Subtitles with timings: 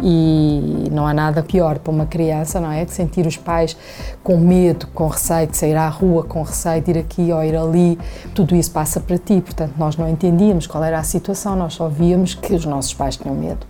[0.00, 2.84] E não há nada pior para uma criança, não é?
[2.84, 3.76] Que sentir os pais
[4.22, 7.56] com medo, com receio de sair à rua, com receio de ir aqui ou ir
[7.56, 7.98] ali.
[8.34, 11.88] Tudo isso passa para ti, portanto, nós não entendíamos qual era a situação, nós só
[11.88, 13.66] víamos que os nossos pais tinham medo.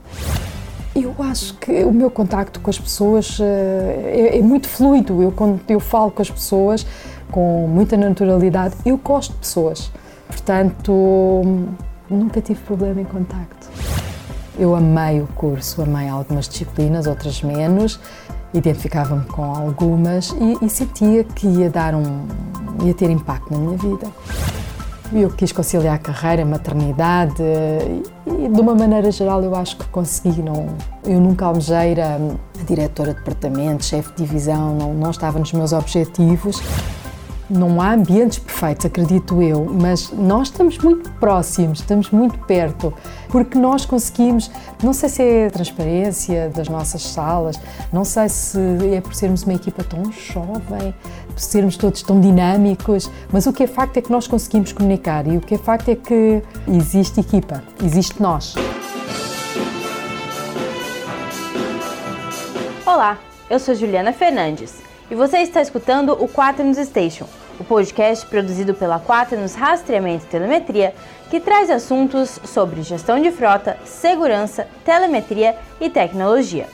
[0.95, 5.23] Eu acho que o meu contacto com as pessoas eh, é, é muito fluido.
[5.23, 6.85] Eu, quando eu falo com as pessoas
[7.31, 9.91] com muita naturalidade, eu gosto de pessoas.
[10.27, 11.43] Portanto,
[12.11, 13.69] nunca tive problema em contacto.
[14.59, 18.01] Eu amei o curso, amei algumas disciplinas, outras menos,
[18.53, 22.27] identificava-me com algumas e, e, sentia que ia dar um,
[22.83, 24.09] ia ter impacto na minha vida.
[25.13, 27.43] Eu quis conciliar a carreira, a maternidade
[28.27, 30.43] e, de uma maneira geral, eu acho que consegui.
[30.43, 30.67] Não,
[31.05, 32.19] eu nunca almejei a
[32.67, 36.61] diretora de departamento, chefe de divisão, não, não estava nos meus objetivos.
[37.51, 42.93] Não há ambientes perfeitos, acredito eu, mas nós estamos muito próximos, estamos muito perto,
[43.31, 44.51] porque nós conseguimos,
[44.83, 47.59] não sei se é a transparência das nossas salas,
[47.91, 48.59] não sei se
[48.95, 50.95] é por sermos uma equipa tão jovem,
[51.27, 55.27] por sermos todos tão dinâmicos, mas o que é facto é que nós conseguimos comunicar
[55.27, 58.55] e o que é facto é que existe equipa, existe nós.
[62.85, 63.19] Olá,
[63.49, 67.27] eu sou Juliana Fernandes e você está escutando o Quaternos Station,
[67.59, 70.95] o podcast produzido pela Quaternos Rastreamento e Telemetria,
[71.31, 76.67] que traz assuntos sobre gestão de frota, segurança, telemetria e tecnologia,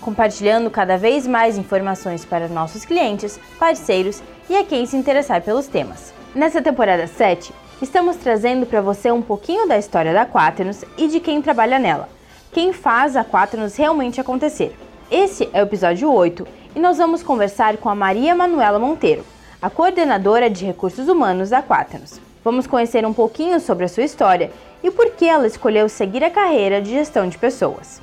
[0.00, 5.66] compartilhando cada vez mais informações para nossos clientes, parceiros e a quem se interessar pelos
[5.66, 6.12] temas.
[6.34, 11.20] Nessa temporada 7, estamos trazendo para você um pouquinho da história da Quaternos e de
[11.20, 12.08] quem trabalha nela,
[12.52, 14.74] quem faz a Quaternos realmente acontecer.
[15.10, 19.24] Esse é o episódio 8 e nós vamos conversar com a Maria Manuela Monteiro,
[19.60, 22.20] a coordenadora de recursos humanos da Quaternos.
[22.42, 24.50] Vamos conhecer um pouquinho sobre a sua história
[24.82, 28.00] e por que ela escolheu seguir a carreira de gestão de pessoas.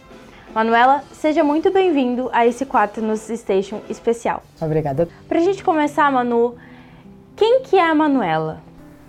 [0.53, 4.43] Manuela, seja muito bem-vindo a esse Quaternos Station especial.
[4.61, 5.07] Obrigada.
[5.27, 6.55] Para a gente começar, Manu,
[7.35, 8.61] quem que é a Manuela?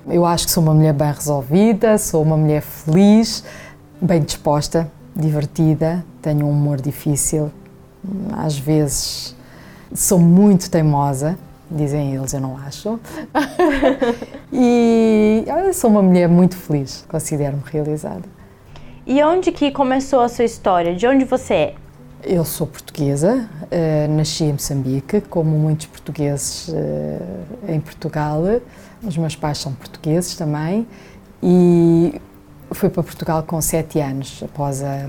[0.06, 3.44] Eu acho que sou uma mulher bem resolvida, sou uma mulher feliz,
[4.00, 7.50] bem disposta, divertida, tenho um humor difícil,
[8.37, 9.37] às vezes
[9.95, 11.39] sou muito teimosa,
[11.71, 12.99] dizem eles, eu não acho.
[14.53, 18.25] e sou uma mulher muito feliz, considero-me realizada.
[19.06, 20.95] E onde que começou a sua história?
[20.95, 21.75] De onde você é?
[22.23, 26.75] Eu sou portuguesa, uh, nasci em Moçambique, como muitos portugueses uh,
[27.67, 28.43] em Portugal.
[29.03, 30.87] Os meus pais são portugueses também
[31.43, 32.21] e
[32.73, 35.06] fui para Portugal com sete anos, após a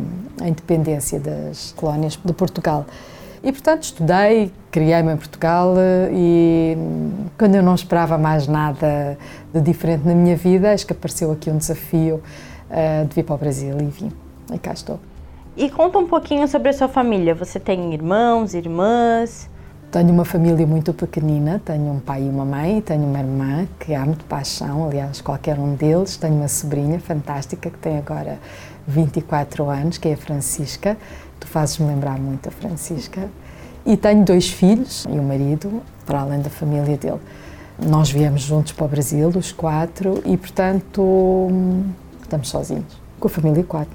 [0.47, 2.85] independência das colónias de Portugal.
[3.43, 5.73] E, portanto, estudei, criei-me em Portugal
[6.13, 6.77] e
[7.37, 9.17] quando eu não esperava mais nada
[9.51, 12.21] de diferente na minha vida, acho que apareceu aqui um desafio
[12.69, 14.11] uh, de vir para o Brasil e vim.
[14.53, 14.99] E cá estou.
[15.57, 17.33] E conta um pouquinho sobre a sua família.
[17.33, 19.49] Você tem irmãos, irmãs?
[19.91, 23.93] Tenho uma família muito pequenina, tenho um pai e uma mãe, tenho uma irmã que
[23.93, 26.15] amo de paixão, aliás, qualquer um deles.
[26.15, 28.39] Tenho uma sobrinha fantástica que tem agora
[28.87, 30.95] 24 anos, que é a Francisca,
[31.41, 33.27] Tu fazes-me lembrar muito a Francisca.
[33.85, 37.19] E tenho dois filhos e um marido, para além da família dele.
[37.83, 41.49] Nós viemos juntos para o Brasil, os quatro, e portanto
[42.21, 43.91] estamos sozinhos, com a família quatro.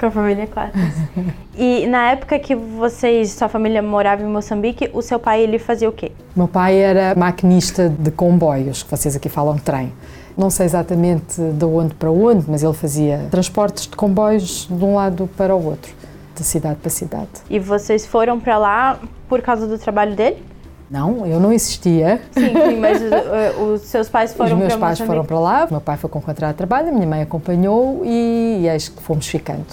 [0.00, 0.78] Com a família quatro.
[1.56, 5.88] e na época que vocês, sua família morava em Moçambique, o seu pai ele fazia
[5.88, 6.10] o quê?
[6.34, 9.92] Meu pai era maquinista de comboios, que vocês aqui falam trem.
[10.36, 14.96] Não sei exatamente de onde para onde, mas ele fazia transportes de comboios de um
[14.96, 15.97] lado para o outro
[16.42, 17.28] de cidade para cidade.
[17.48, 20.42] E vocês foram para lá por causa do trabalho dele?
[20.90, 22.20] Não, eu não existia.
[22.32, 25.38] Sim, sim mas os, eh, os, seus pais foram para Os meus pais foram para
[25.38, 29.26] lá, meu pai foi de trabalho, a minha mãe acompanhou e, e eis que fomos
[29.26, 29.66] ficando.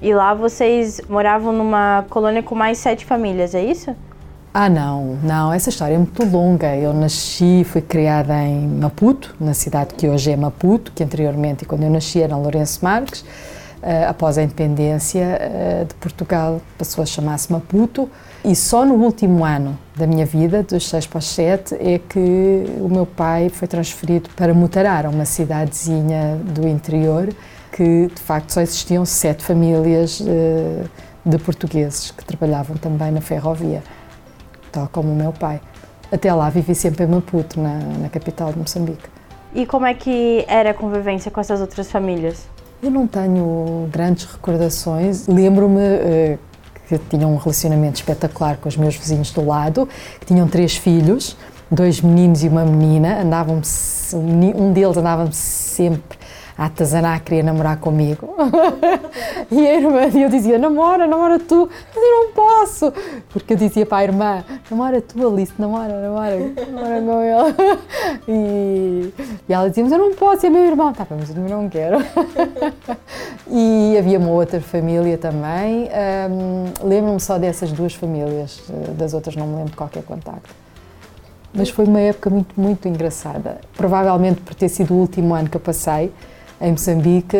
[0.00, 3.94] E lá vocês moravam numa colônia com mais sete famílias, é isso?
[4.56, 6.76] Ah, não, não, essa história é muito longa.
[6.76, 11.82] Eu nasci, fui criada em Maputo, na cidade que hoje é Maputo, que anteriormente, quando
[11.82, 13.24] eu nasci, era Lourenço Marques.
[13.86, 18.08] Eh, após a independência eh, de Portugal, passou a chamar-se Maputo.
[18.42, 22.64] E só no último ano da minha vida, dos 6 para os 7, é que
[22.80, 27.28] o meu pai foi transferido para Mutarara, uma cidadezinha do interior,
[27.70, 30.84] que de facto só existiam sete famílias eh,
[31.22, 33.82] de portugueses que trabalhavam também na ferrovia,
[34.72, 35.60] tal como o meu pai.
[36.10, 39.10] Até lá vivi sempre em Maputo, na, na capital de Moçambique.
[39.54, 42.53] E como é que era a convivência com essas outras famílias?
[42.84, 45.26] Eu não tenho grandes recordações.
[45.26, 46.38] Lembro-me uh,
[46.86, 49.88] que tinha um relacionamento espetacular com os meus vizinhos do lado,
[50.20, 51.34] que tinham três filhos,
[51.70, 53.22] dois meninos e uma menina.
[53.22, 53.62] Andavam
[54.12, 56.18] um deles andava sempre
[56.56, 58.36] a atazanar, queria namorar comigo.
[59.50, 61.68] e a irmã, eu dizia, namora, namora tu.
[61.94, 62.92] Mas eu não posso.
[63.30, 66.38] Porque eu dizia para a irmã, namora tu, Alice, namora, namora,
[66.70, 67.84] namora com ele.
[68.26, 69.12] E,
[69.48, 70.92] e ela dizia, mas eu não posso, é meu irmão.
[70.92, 71.98] Tá, mas eu não quero.
[73.50, 75.88] e havia uma outra família também.
[76.30, 78.62] Um, Lembro-me só dessas duas famílias,
[78.96, 80.54] das outras não me lembro de qualquer contacto.
[81.52, 83.60] Mas foi uma época muito, muito engraçada.
[83.76, 86.12] Provavelmente por ter sido o último ano que eu passei
[86.60, 87.36] em Moçambique,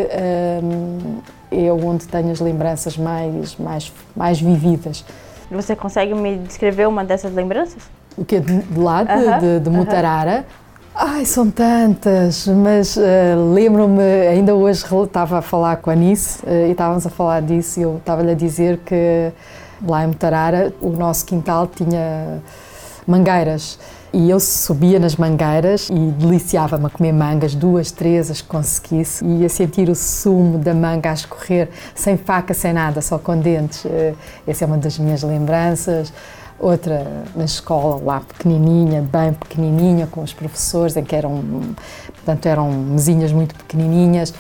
[0.62, 1.19] um,
[1.50, 5.05] é onde tenho as lembranças mais, mais, mais vividas.
[5.50, 7.82] Você consegue me descrever uma dessas lembranças?
[8.16, 9.40] O que de, de lá, de, uh -huh.
[9.40, 10.38] de, de Mutarara?
[10.38, 10.64] Uh -huh.
[10.96, 13.00] Ai, são tantas, mas uh,
[13.52, 17.81] lembro-me, ainda hoje estava a falar com a Anice uh, e estávamos a falar disso
[17.81, 19.32] e eu estava-lhe a dizer que
[19.84, 22.40] lá em Mutarara o nosso quintal tinha
[23.08, 23.76] mangueiras
[24.14, 29.25] e eu subia nas mangueiras e deliciava-me a comer mangas, duas, três, as que conseguisse,
[29.25, 33.37] e a sentir o sumo da manga a escorrer, sem faca, sem nada, só com
[33.37, 33.84] dentes.
[33.84, 34.14] Eh,
[34.46, 36.12] essa é uma das minhas lembranças.
[36.61, 41.43] Outra na escola, lá pequenininha, bem pequenininha, com os professores, em que eram,
[42.14, 44.32] portanto, eram mesinhas muito pequenininhas.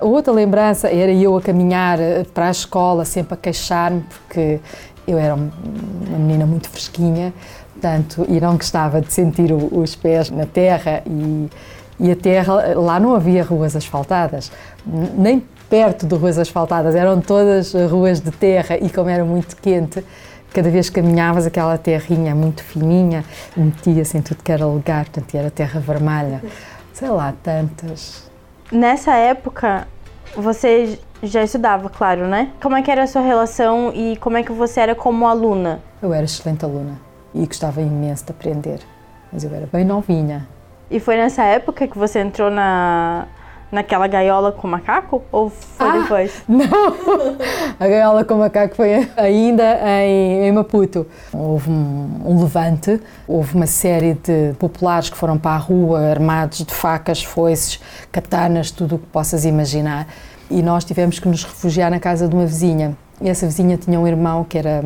[0.00, 4.60] Outra lembrança era eu a caminhar eh, para a escola, sempre a queixar-me, porque
[5.06, 7.34] eu era uma menina muito fresquinha,
[7.82, 11.50] portanto, e não gostava de sentir o, os pés na terra e,
[11.98, 14.52] e a terra, lá não havia ruas asfaltadas,
[14.86, 20.04] nem perto de ruas asfaltadas, eram todas ruas de terra e como era muito quente,
[20.54, 23.24] cada vez que caminhavas aquela terrinha muito fininha,
[23.56, 26.40] metia-se em tudo que era lugar, portanto, era terra vermelha,
[26.92, 28.30] sei lá, tantas.
[28.70, 29.88] Nessa época,
[30.36, 32.50] você já estudava, claro, né?
[32.62, 35.80] Como é que era a sua relação e como é que você era como aluna?
[36.00, 38.80] Eu era excelente aluna e gostava imenso de aprender,
[39.32, 40.46] mas eu era bem novinha.
[40.90, 43.26] E foi nessa época que você entrou na
[43.72, 46.30] naquela gaiola com macaco ou foi ah, depois?
[46.46, 46.68] Não,
[47.80, 51.06] a gaiola com macaco foi ainda em, em Maputo.
[51.32, 56.58] Houve um, um, levante, houve uma série de populares que foram para a rua armados
[56.58, 57.80] de facas, foices,
[58.12, 60.06] katanas, tudo o que possas imaginar.
[60.50, 62.94] E nós tivemos que nos refugiar na casa de uma vizinha.
[63.24, 64.82] Essa vizinha tinha um irmão que era,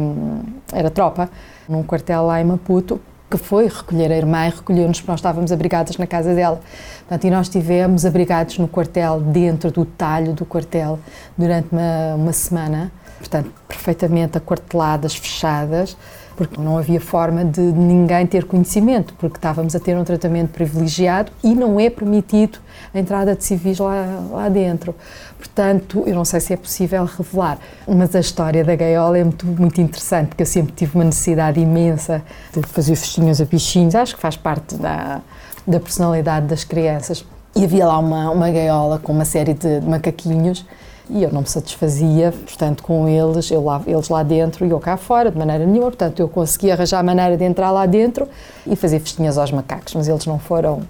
[0.72, 1.30] era tropa
[1.68, 3.00] num quartel lá em Maputo,
[3.30, 6.60] que foi recolher a irmã e recolheu-nos, nós estávamos abrigadas na casa dela.
[7.00, 10.98] Portanto, e nós estivemos abrigados no quartel, dentro do talho do quartel,
[11.36, 15.96] durante uma, uma semana, portanto, perfeitamente aquarteladas, fechadas,
[16.36, 21.32] porque não havia forma de ninguém ter conhecimento, porque estávamos a ter um tratamento privilegiado
[21.42, 22.58] e não é permitido
[22.92, 24.94] a entrada de civis lá, lá dentro.
[25.38, 29.46] Portanto, eu não sei se é possível revelar, mas a história da gaiola é muito,
[29.46, 32.22] muito interessante, porque eu sempre tive uma necessidade imensa
[32.52, 35.20] de fazer festinhas a bichinhos, acho que faz parte da,
[35.66, 37.24] da personalidade das crianças.
[37.54, 40.66] E havia lá uma, uma gaiola com uma série de macaquinhos
[41.08, 44.80] e eu não me satisfazia, portanto, com eles, eu lá, eles lá dentro e eu
[44.80, 45.90] cá fora, de maneira nenhuma.
[45.90, 48.28] Portanto, eu consegui arranjar a maneira de entrar lá dentro
[48.66, 50.82] e fazer festinhas aos macacos, mas eles não foram,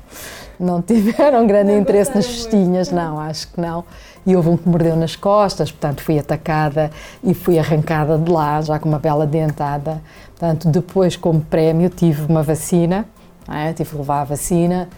[0.59, 3.85] não tiveram grande interesse nas festinhas, não, acho que não.
[4.27, 6.91] E houve um que mordeu nas costas, portanto, fui atacada
[7.23, 10.01] e fui arrancada de lá, já com uma bela dentada.
[10.31, 13.07] Portanto, depois, como prémio, tive uma vacina,
[13.49, 13.73] é?
[13.73, 14.89] tive que levar a vacina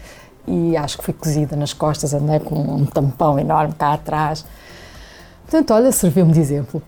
[0.47, 4.45] e acho que fui cozida nas costas, andei com um tampão enorme cá atrás.
[5.49, 6.79] Portanto, olha, serviu-me de exemplo.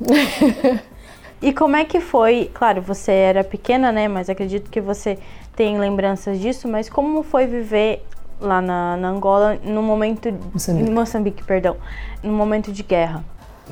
[1.40, 2.50] e como é que foi?
[2.52, 4.06] Claro, você era pequena, né?
[4.06, 5.18] Mas acredito que você
[5.56, 6.68] tem lembranças disso.
[6.68, 8.04] Mas como foi viver
[8.38, 10.90] lá na, na Angola no momento Moçambique.
[10.90, 11.78] Moçambique, perdão,
[12.22, 13.24] no momento de guerra?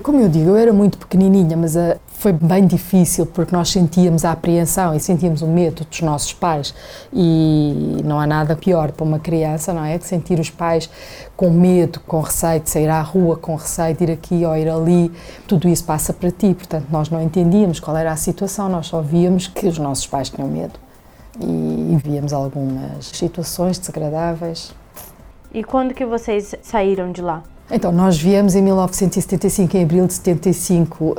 [0.02, 4.24] Como eu digo, eu era muito pequenininha, mas uh, foi bem difícil porque nós sentíamos
[4.24, 6.74] a apreensão e sentíamos o medo dos nossos pais.
[7.12, 9.96] E não há nada pior para uma criança, não é?
[9.96, 10.90] Que sentir os pais
[11.36, 14.68] com medo, com receio de sair à rua, com receio de ir aqui ou ir
[14.68, 15.12] ali.
[15.46, 16.54] Tudo isso passa para ti.
[16.54, 20.28] Portanto, nós não entendíamos qual era a situação, nós só víamos que os nossos pais
[20.28, 20.74] tinham medo.
[21.40, 24.74] E víamos algumas situações desagradáveis.
[25.52, 27.44] E quando que vocês saíram de lá?
[27.70, 31.14] Então, nós viemos em 1975, em abril de 75.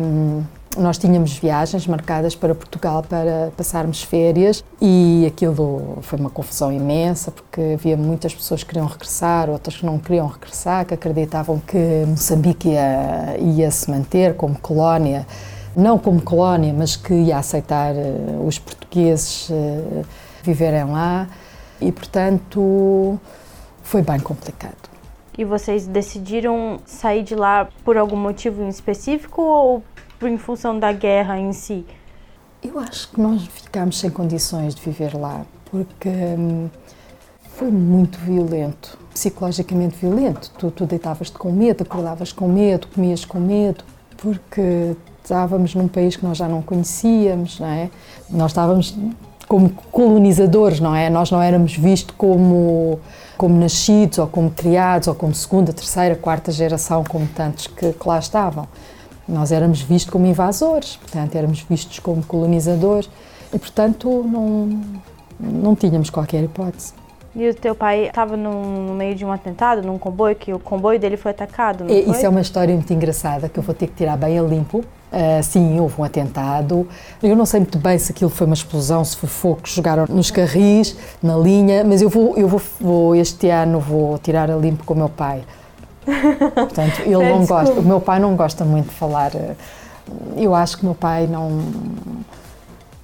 [0.00, 0.44] Um,
[0.76, 7.32] nós tínhamos viagens marcadas para Portugal para passarmos férias e aquilo foi uma confusão imensa
[7.32, 12.04] porque havia muitas pessoas que queriam regressar, outras que não queriam regressar, que acreditavam que
[12.06, 15.26] Moçambique ia, ia se manter como colónia,
[15.74, 20.04] não como colónia, mas que ia aceitar uh, os portugueses uh,
[20.44, 21.26] viverem lá
[21.80, 23.18] e, portanto,
[23.82, 24.87] foi bem complicado
[25.38, 29.82] e vocês decidiram sair de lá por algum motivo em específico ou
[30.20, 31.86] em função da guerra em si?
[32.60, 36.68] Eu acho que nós ficámos sem condições de viver lá, porque hum,
[37.54, 38.98] foi muito violento.
[39.14, 40.50] psicologicamente violento.
[40.58, 43.84] Tu, tu deitavas-te com medo, acordavas com medo, comias com medo,
[44.16, 47.90] porque estávamos num país que nós já não conhecíamos, não é?
[48.28, 48.96] Nós estávamos
[49.48, 51.08] como colonizadores, não é?
[51.08, 53.00] Nós não éramos vistos como
[53.38, 58.08] como nascidos ou como criados ou como segunda, terceira, quarta geração, como tantos que, que
[58.08, 58.66] lá estavam.
[59.28, 63.08] Nós éramos vistos como invasores, portanto, éramos vistos como colonizadores
[63.54, 64.82] e, portanto, não,
[65.38, 66.92] não tínhamos qualquer hipótese.
[67.36, 70.98] E o teu pai estava no, meio de um atentado, num comboio, que o comboio
[70.98, 72.12] dele foi atacado, não é, foi?
[72.12, 74.84] Isso é uma história muito engraçada que eu vou ter que tirar bem a limpo.
[75.10, 76.86] Uh, sim, houve um atentado.
[77.22, 80.06] Eu não sei muito bem se aquilo foi uma explosão, se foi fogo que jogaram
[80.08, 84.56] nos carris, na linha, mas eu vou, eu vou, vou este ano vou tirar a
[84.56, 85.42] limpo com o meu pai.
[86.54, 89.34] Portanto, ele não gosta, o meu pai não gosta muito de falar.
[89.34, 89.54] Eh,
[90.36, 91.62] eu acho que o meu pai não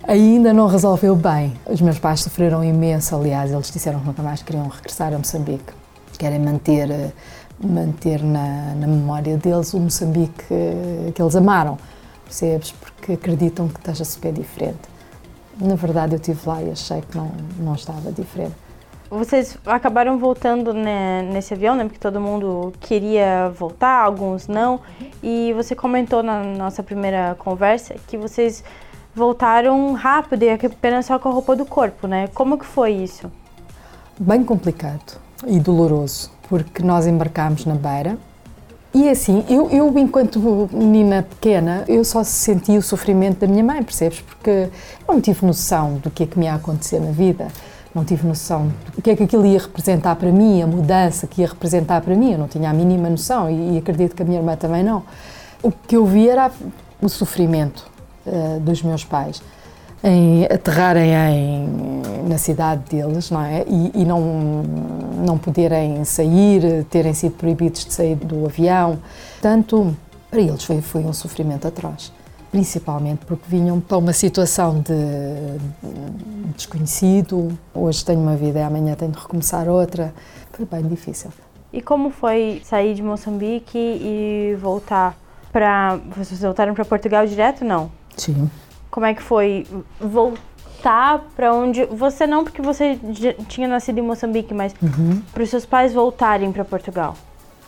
[0.07, 1.55] ainda não resolveu bem.
[1.67, 5.73] Os meus pais sofreram imenso, aliás, eles disseram que nunca mais queriam regressar a Moçambique.
[6.19, 7.13] Querem manter, eh,
[7.59, 10.45] manter na, na memória deles o Moçambique
[11.15, 11.79] que eles amaram,
[12.25, 12.73] percebes?
[12.73, 14.95] Porque acreditam que esteja super diferente.
[15.61, 18.55] Na verdade, eu estive lá e achei que não, não estava diferente.
[19.11, 21.85] Vocês acabaram voltando né, nesse avião, né?
[21.85, 24.81] Porque todo mundo queria voltar, alguns não.
[25.23, 28.65] E você comentou na nossa primeira conversa que vocês
[29.15, 32.29] voltaram rápido e apenas só com a roupa do corpo, né?
[32.35, 33.31] Como que foi isso?
[34.19, 38.19] Bem complicado e doloroso, porque nós embarcámos na beira
[38.95, 40.39] e assim, eu, eu enquanto
[40.73, 44.21] menina pequena, eu só senti o sofrimento da minha mãe, percebes?
[44.21, 44.71] Porque
[45.09, 47.49] eu não tive noção do que é que me ia acontecer na vida,
[47.93, 51.41] não tive noção do que é que aquilo ia representar para mim, a mudança que
[51.41, 54.25] ia representar para mim, eu não tinha a mínima noção e, e acredito que a
[54.25, 55.03] minha irmã também não.
[55.61, 56.53] O que eu vi era
[57.03, 57.91] o sofrimento,
[58.25, 59.43] uh, dos meus pais
[60.05, 63.65] em aterrarem em, na cidade deles, não é?
[63.67, 64.21] E, e, não,
[65.25, 68.99] não poderem sair, terem sido proibidos de sair do avião.
[69.33, 69.97] Portanto,
[70.31, 72.13] para eles foi, foi um sofrimento atroz.
[72.51, 77.57] Principalmente porque vinham para uma situação de, de desconhecido.
[77.75, 80.15] Hoje tenho uma vida e amanhã tenho de recomeçar outra.
[80.53, 81.31] Foi bem difícil.
[81.73, 85.17] E como foi sair de Moçambique e voltar
[85.51, 85.99] para.
[86.17, 87.65] Vocês voltaram para Portugal direto?
[87.65, 87.91] Não?
[88.17, 88.49] Sim.
[88.95, 89.67] Como é que foi
[90.01, 92.97] voltar para onde você não porque você
[93.49, 95.21] tinha nascido em Moçambique, mas uhum.
[95.33, 97.17] para os seus pais voltarem para Portugal?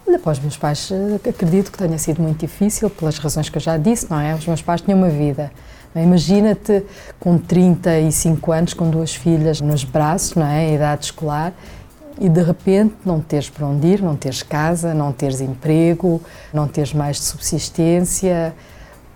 [0.06, 3.56] Olha, para os meus pais, eh, acredito que tenha sido muito difícil, pelas razões que
[3.58, 4.36] eu já disse, não é?
[4.36, 5.50] Os meus pais tinham uma vida.
[5.96, 6.84] Imagina-te
[7.18, 10.74] com 35 anos, com duas filhas nos braços, não é?
[10.74, 11.52] idade escolar,
[12.20, 16.22] e de repente não teres para onde ir, não teres casa, não teres emprego,
[16.54, 18.54] não teres mais de subsistência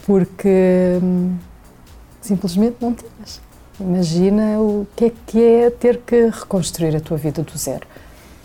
[0.04, 1.36] porque hum,
[2.30, 3.40] simplesmente não tinhas.
[3.78, 7.86] Imagina o que é que é ter que reconstruir a tua vida do zero.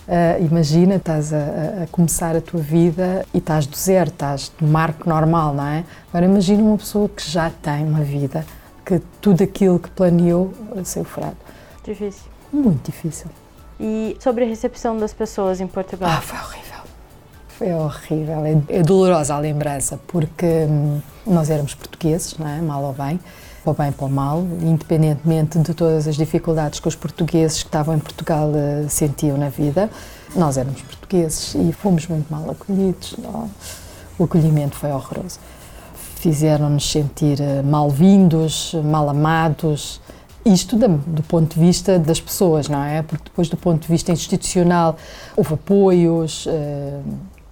[0.07, 4.67] Uh, imagina, estás a, a, começar a tua vida e estás do zero, estás no
[4.67, 5.83] marco normal, não é?
[6.09, 8.45] Agora imagina uma pessoa que já tem uma vida,
[8.85, 11.37] que tudo aquilo que planeou saiu furado.
[11.83, 12.25] Difícil.
[12.53, 13.27] Muito difícil.
[13.79, 16.09] E sobre a recepção das pessoas em Portugal?
[16.09, 16.79] Ah, foi horrível.
[17.49, 22.61] Foi horrível, é, é dolorosa a lembrança, porque hum, nós éramos portugueses, não é?
[22.61, 23.19] mal ou bem,
[23.65, 27.67] para o bem para o mal, independentemente de todas as dificuldades que os portugueses que
[27.67, 29.89] estavam em Portugal uh, sentiam na vida,
[30.35, 33.15] nós éramos portugueses e fomos muito mal acolhidos.
[34.19, 35.39] O acolhimento foi horroroso.
[36.17, 39.99] Fizeram-nos sentir uh, mal-vindos, mal amados,
[40.45, 43.01] isto do ponto de vista das pessoas, não é?
[43.01, 44.95] Porque depois, do ponto de vista institucional,
[45.35, 47.01] houve apoios, uh,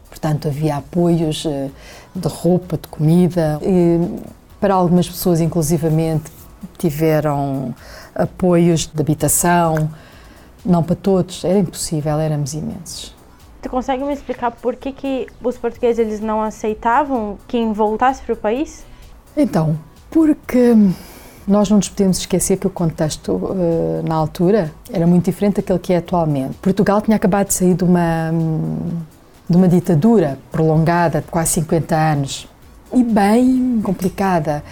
[0.09, 1.69] portanto havia apoios eh,
[2.15, 3.59] de roupa, de comida.
[3.63, 3.99] E
[4.63, 6.31] para algumas pessoas, inclusivamente,
[6.77, 7.75] tiveram
[8.15, 9.89] apoios de habitação.
[10.65, 13.13] Não para todos, era impossível, éramos imensos.
[13.61, 18.35] Tu consegue me explicar por que, que os portugueses eles não aceitavam quem voltasse para
[18.35, 18.85] o país?
[19.35, 19.77] Então,
[20.09, 20.73] porque
[21.45, 25.79] nós não nos podemos esquecer que o contexto uh, na altura era muito diferente daquele
[25.79, 26.55] que é atualmente.
[26.61, 28.31] Portugal tinha acabado de sair de uma
[29.49, 32.47] de uma ditadura prolongada de quase 50 anos
[32.93, 34.63] e bem complicada.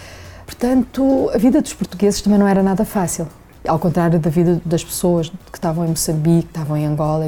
[0.45, 3.27] Portanto, a vida dos portugueses também não era nada fácil.
[3.67, 7.25] Ao contrário da vida das pessoas que estavam em Moçambique, que estavam em Angola.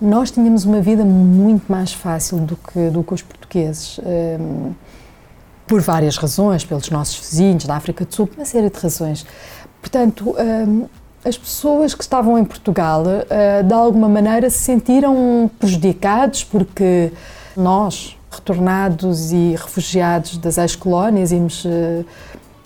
[0.00, 3.98] Nós tínhamos uma vida muito mais fácil do que, do que os portugueses.
[3.98, 4.72] Um,
[5.66, 9.26] por várias razões, pelos nossos vizinhos da África do Sul, uma série de razões.
[9.82, 10.86] Portanto, um,
[11.24, 17.12] as pessoas que estavam em Portugal, eh, de alguma maneira, se sentiram prejudicados porque
[17.56, 22.04] nós, retornados e refugiados das ex-colónias, íamos, eh,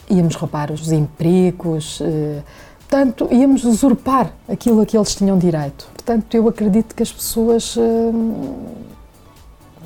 [0.09, 2.43] íamos roubar os empregos, eh,
[2.81, 5.89] portanto, íamos usurpar aquilo a que eles tinham direito.
[5.95, 8.67] Portanto, eu acredito que as pessoas hum,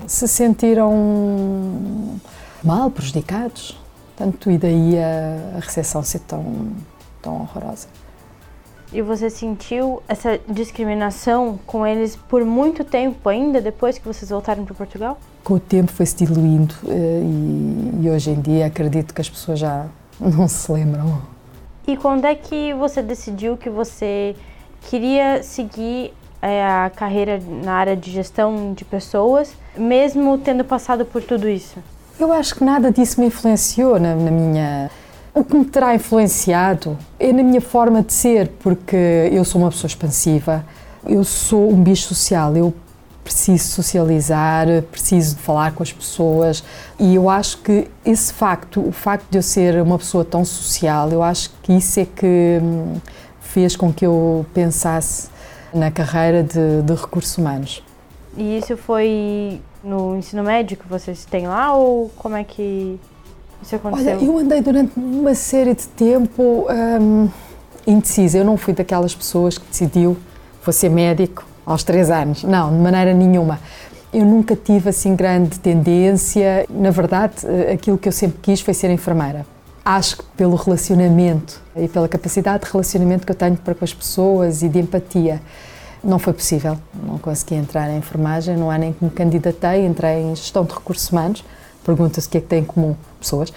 [0.06, 2.18] se sentiram
[2.62, 3.78] mal, prejudicados.
[4.16, 6.72] Tanto e daí a, a recepção ser tão,
[7.20, 7.86] tão horrorosa.
[8.92, 14.64] E você sentiu essa discriminação com eles por muito tempo ainda, depois que vocês voltaram
[14.64, 15.18] para Portugal?
[15.42, 17.22] Com o tempo foi-se diluindo eh,
[18.02, 19.86] e, hoje em dia acredito que as pessoas já
[20.18, 21.20] não se lembram.
[21.86, 24.34] E quando é que você decidiu que você
[24.88, 31.22] queria seguir é, a carreira na área de gestão de pessoas, mesmo tendo passado por
[31.22, 31.78] tudo isso?
[32.18, 34.90] Eu acho que nada disso me influenciou na, na minha.
[35.36, 38.96] O que me terá influenciado é na minha forma de ser, porque
[39.30, 40.64] eu sou uma pessoa expansiva,
[41.04, 42.72] eu sou um bicho social, eu
[43.22, 46.64] preciso socializar, preciso de falar com as pessoas
[46.98, 51.10] e eu acho que esse facto, o facto de eu ser uma pessoa tão social,
[51.10, 52.94] eu acho que isso é que hum,
[53.38, 55.28] fez com que eu pensasse
[55.70, 57.82] na carreira de, de recursos humanos.
[58.38, 62.98] E isso foi no ensino médio que vocês têm lá ou como é que
[63.66, 64.16] isso aconteceu?
[64.16, 66.66] Olha, eu andei durante uma série de tempo
[67.00, 67.28] hum,
[67.86, 68.38] indecisa.
[68.38, 70.16] Eu não fui daquelas pessoas que decidiu
[70.66, 72.42] vou ser médico aos três anos.
[72.42, 73.60] Não, de maneira nenhuma.
[74.12, 76.66] Eu nunca tive assim grande tendência.
[76.68, 79.46] Na verdade, eh, aquilo que eu sempre quis foi ser enfermeira.
[79.84, 83.94] Acho que pelo relacionamento e pela capacidade de relacionamento que eu tenho para com as
[83.94, 85.40] pessoas e de empatia,
[86.02, 86.76] não foi possível.
[87.06, 90.74] Não consegui entrar em enfermagem, não há nem que me candidatei, entrei em gestão de
[90.74, 91.44] recursos humanos.
[91.86, 93.52] Pergunta-se o que é que tem em comum pessoas.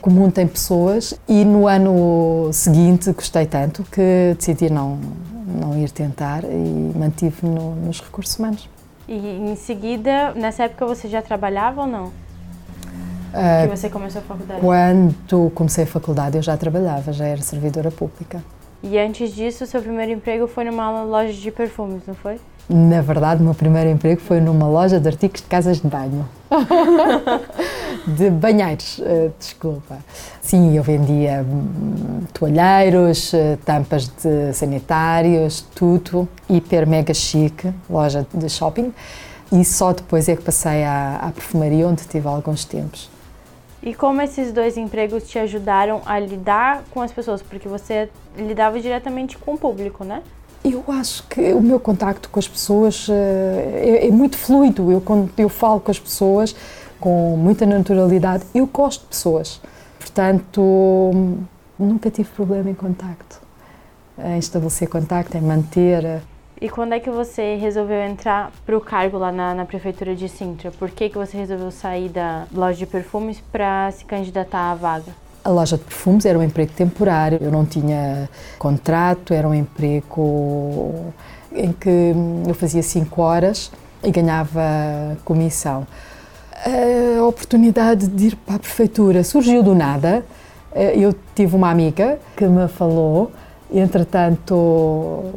[0.00, 4.98] Comum tem pessoas e no ano seguinte gostei tanto que decidi não,
[5.46, 8.68] não ir tentar e mantive-me no, nos recursos humanos.
[9.06, 12.06] E em seguida, nessa época você já trabalhava ou não?
[12.06, 14.60] Uh, que você começou a faculdade?
[14.60, 18.42] Quando comecei a faculdade eu já trabalhava, já era servidora pública.
[18.82, 22.38] E antes disso, seu primeiro emprego foi numa loja de perfumes, não foi?
[22.68, 26.28] Na verdade, o meu primeiro emprego foi numa loja de artigos de casas de banho.
[28.06, 29.98] de banheiros, uh, desculpa.
[30.42, 36.28] Sim, eu vendia hum, toalheiros, uh, tampas de sanitários, tudo.
[36.50, 38.92] Hiper mega chique, loja de shopping.
[39.52, 43.08] E só depois é que passei à, à perfumaria, onde tive alguns tempos.
[43.80, 47.40] E como esses dois empregos te ajudaram a lidar com as pessoas?
[47.40, 50.22] Porque você lidava diretamente com o público, né?
[50.64, 54.90] Eu acho que o meu contacto com as pessoas eh, é, é, muito fluido.
[54.90, 56.54] Eu, quando eu falo com as pessoas
[56.98, 59.60] com muita naturalidade, eu gosto de pessoas.
[59.98, 61.12] Portanto,
[61.78, 63.40] nunca tive problema em contacto,
[64.18, 66.22] em estabelecer contacto, em manter.
[66.60, 70.28] E quando é que você resolveu entrar para o cargo lá na, na, prefeitura de
[70.28, 70.70] Sintra?
[70.70, 75.25] Por que, que você resolveu sair da loja de perfumes para se candidatar à vaga?
[75.46, 78.28] A loja de perfumes era um emprego temporário, eu não tinha
[78.58, 81.12] contrato, era um emprego
[81.54, 82.12] em que
[82.48, 83.70] eu fazia cinco horas
[84.02, 85.86] e ganhava comissão.
[87.16, 90.24] A oportunidade de ir para a prefeitura surgiu do nada.
[90.74, 93.30] Eu tive uma amiga que me falou,
[93.72, 95.32] entretanto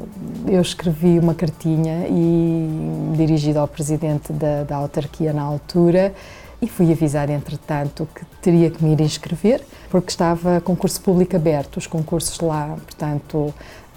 [0.47, 6.15] eu escrevi uma cartinha e dirigida ao presidente da, da autarquia na altura
[6.61, 11.77] e fui avisar, entretanto, que teria que me ir inscrever, porque estava concurso público aberto.
[11.77, 13.53] Os concursos lá, portanto,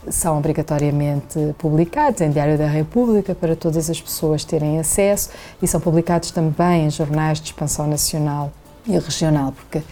[0.09, 5.81] são obrigatoriamente publicados em Diário da República para todas as pessoas terem acesso e são
[5.81, 8.53] publicados também em jornais de expansão nacional
[8.87, 9.83] e regional, porque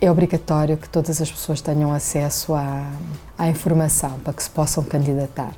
[0.00, 2.90] é obrigatório que todas as pessoas tenham acesso à,
[3.36, 5.52] à informação para que se possam candidatar.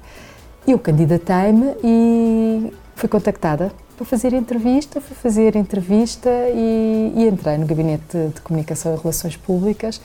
[0.66, 3.72] Eu candidatei-me e fui contactada
[4.02, 9.36] para fazer entrevista, fui fazer entrevista e, e entrei no Gabinete de Comunicação e Relações
[9.36, 10.00] Públicas,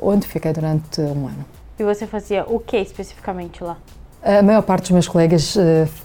[0.00, 1.44] onde fiquei durante um ano.
[1.78, 3.76] E você fazia o que especificamente lá?
[4.22, 5.60] A maior parte dos meus colegas uh,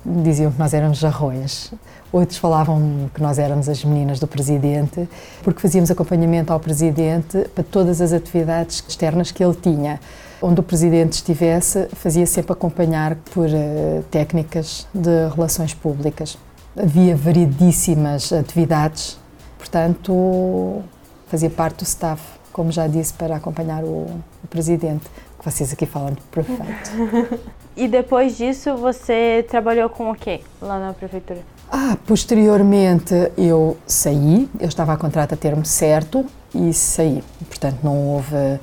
[0.06, 1.74] diziam que nós éramos jarrões.
[2.12, 5.10] Outros falavam que nós éramos as meninas do presidente,
[5.42, 10.00] porque fazíamos acompanhamento ao presidente para todas as atividades externas que ele tinha.
[10.42, 16.38] Onde o presidente estivesse, fazia sempre acompanhar por uh, técnicas de relações públicas.
[16.78, 19.20] Havia variedíssimas atividades,
[19.58, 20.82] portanto,
[21.28, 22.22] fazia parte do staff,
[22.54, 24.08] como já disse, para acompanhar o,
[24.44, 25.06] o presidente,
[25.38, 26.92] que vocês aqui falam de prefeito.
[27.76, 31.42] e depois disso, você trabalhou com o quê lá na prefeitura?
[31.70, 37.24] Ah, posteriormente eu saí, eu estava a contrato a termo certo e saí.
[37.48, 38.60] Portanto, não houve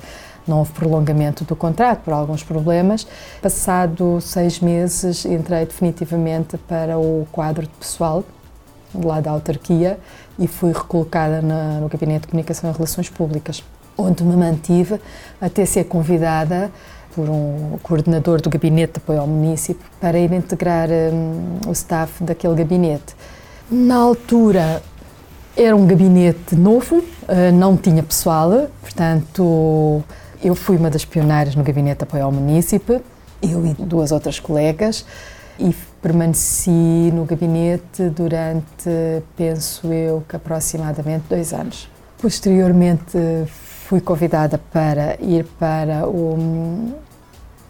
[0.49, 3.07] não houve prolongamento do contrato por alguns problemas.
[3.41, 8.23] Passado seis meses, entrei definitivamente para o quadro de pessoal
[8.93, 9.99] lá da autarquia
[10.37, 13.63] e fui recolocada na, no Gabinete de Comunicação e Relações Públicas.
[13.99, 14.99] onde me mantive
[15.41, 16.71] até ser convidada
[17.13, 22.23] por um coordenador do gabinete de apoio ao município para ir integrar um, o staff
[22.23, 23.15] daquele gabinete.
[23.69, 24.81] Na altura
[25.57, 30.01] era um gabinete novo, uh, não tinha pessoal, portanto
[30.43, 33.01] eu fui uma das pioneiras no gabinete de apoio ao município,
[33.41, 35.05] eu e duas outras colegas,
[35.57, 41.89] e permaneci no gabinete durante, penso eu, que aproximadamente dois anos.
[42.21, 46.93] Posteriormente fui convidada para ir para o,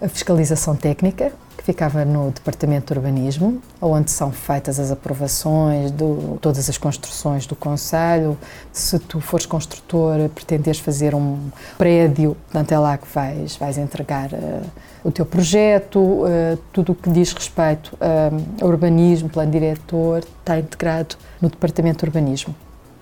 [0.01, 1.31] a fiscalização técnica,
[1.69, 6.03] ficava no Departamento de Urbanismo, onde são feitas as aprovações de
[6.41, 8.35] todas as construções do Conselho.
[8.73, 11.37] Se tu fores construtor, pretendes fazer um
[11.77, 14.65] prédio, portanto é lá que vais, vais entregar uh,
[15.03, 20.57] o teu projeto, uh, tudo o que diz respeito uh, a urbanismo, plano diretor, está
[20.57, 22.55] integrado no Departamento de Urbanismo.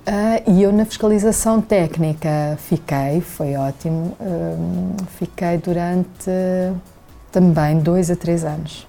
[0.05, 4.17] Uh, e eu na fiscalização técnica fiquei, foi ótimo,
[5.17, 6.31] fiquei durante
[7.31, 8.87] também dois a três anos.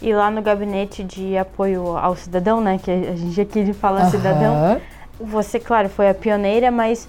[0.00, 4.80] E lá no gabinete de apoio ao cidadão, né, que a gente aqui fala cidadão,
[5.20, 7.08] você, claro, foi a pioneira, mas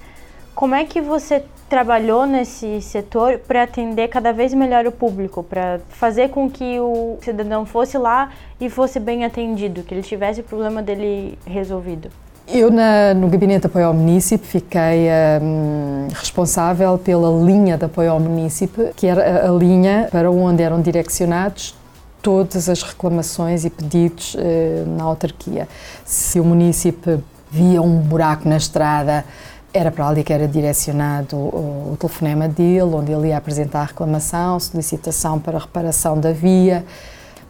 [0.53, 5.79] como é que você trabalhou nesse setor para atender cada vez melhor o público, para
[5.89, 8.29] fazer com que o cidadão fosse lá
[8.61, 12.11] e fosse bem atendido, que ele tivesse o problema dele resolvido?
[12.47, 15.07] Eu, na, no Gabinete de Apoio ao Município, fiquei
[15.41, 20.81] um, responsável pela linha de apoio ao município, que era a linha para onde eram
[20.81, 21.73] direcionados
[22.21, 24.39] todas as reclamações e pedidos uh,
[24.97, 25.69] na autarquia.
[26.03, 29.23] Se o município via um buraco na estrada,
[29.73, 33.85] era para ali que era direcionado o, o telefonema dele, onde ele ia apresentar a
[33.85, 36.85] reclamação, solicitação para reparação da via.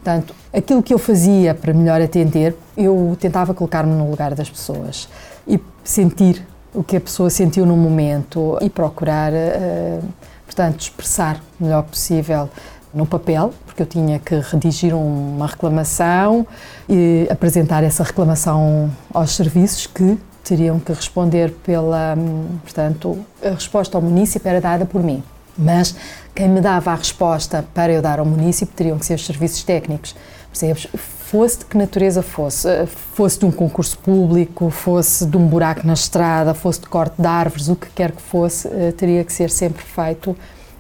[0.04, 5.08] Portanto, aquilo que eu fazia para melhor atender, eu tentava colocar-me no lugar das pessoas
[5.48, 10.04] e sentir o que a pessoa sentiu no momento e procurar, uh,
[10.46, 12.50] portanto, expressar o melhor possível
[12.94, 16.46] no papel, porque eu tinha que redigir uma reclamação
[16.90, 22.18] e apresentar essa reclamação aos serviços que teriam que responder pela,
[22.62, 25.24] portanto, a resposta ao município era dada por mim.
[25.58, 25.96] Mas
[26.34, 29.64] quem me dava a resposta para eu dar ao município teriam que ser os serviços
[29.64, 30.16] técnicos,
[30.50, 30.88] percebes?
[30.96, 35.86] Fosse de que natureza fosse, eh, fosse de um concurso público, fosse de um buraco
[35.86, 39.34] na estrada, fosse de corte de árvores, o que quer que fosse, eh, teria que
[39.34, 40.36] ser sempre feito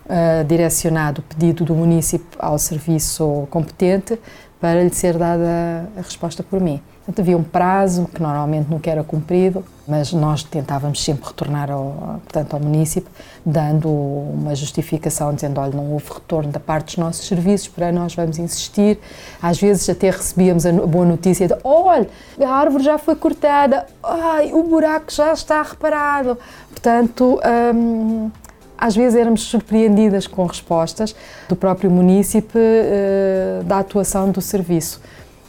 [0.05, 4.19] uh, direcionado o pedido do município ao serviço competente
[4.59, 6.81] para lhe ser dada a resposta por mim.
[7.05, 12.21] Portanto, havia um prazo que normalmente nunca era cumprido, mas nós tentávamos sempre retornar ao,
[12.23, 13.11] portanto, ao município,
[13.45, 18.15] dando uma justificação, dizendo, olha, não houve retorno da parte dos nossos serviços, para nós
[18.15, 18.99] vamos insistir.
[19.41, 22.07] Às vezes até recebíamos a boa notícia de, olha,
[22.41, 26.37] a árvore já foi cortada, ai, o buraco já está reparado.
[26.69, 27.37] Portanto,
[27.75, 28.31] hum,
[28.77, 31.13] às vezes éramos surpreendidas com respostas
[31.49, 35.01] do próprio município uh, da atuação do serviço.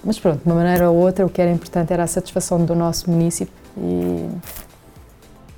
[0.04, 2.74] Mas pronto, de uma maneira ou outra, o que era importante era a satisfação do
[2.74, 4.28] nosso município e...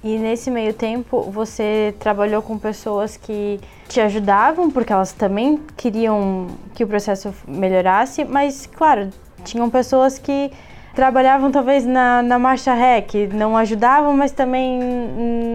[0.05, 6.47] E nesse meio tempo, você trabalhou com pessoas que te ajudavam, porque elas também queriam
[6.75, 9.09] que o processo melhorasse, mas, claro,
[9.43, 10.53] tinham pessoas que
[10.95, 12.73] trabalhavam talvez na, na marcha
[13.09, 14.79] que não ajudavam, mas também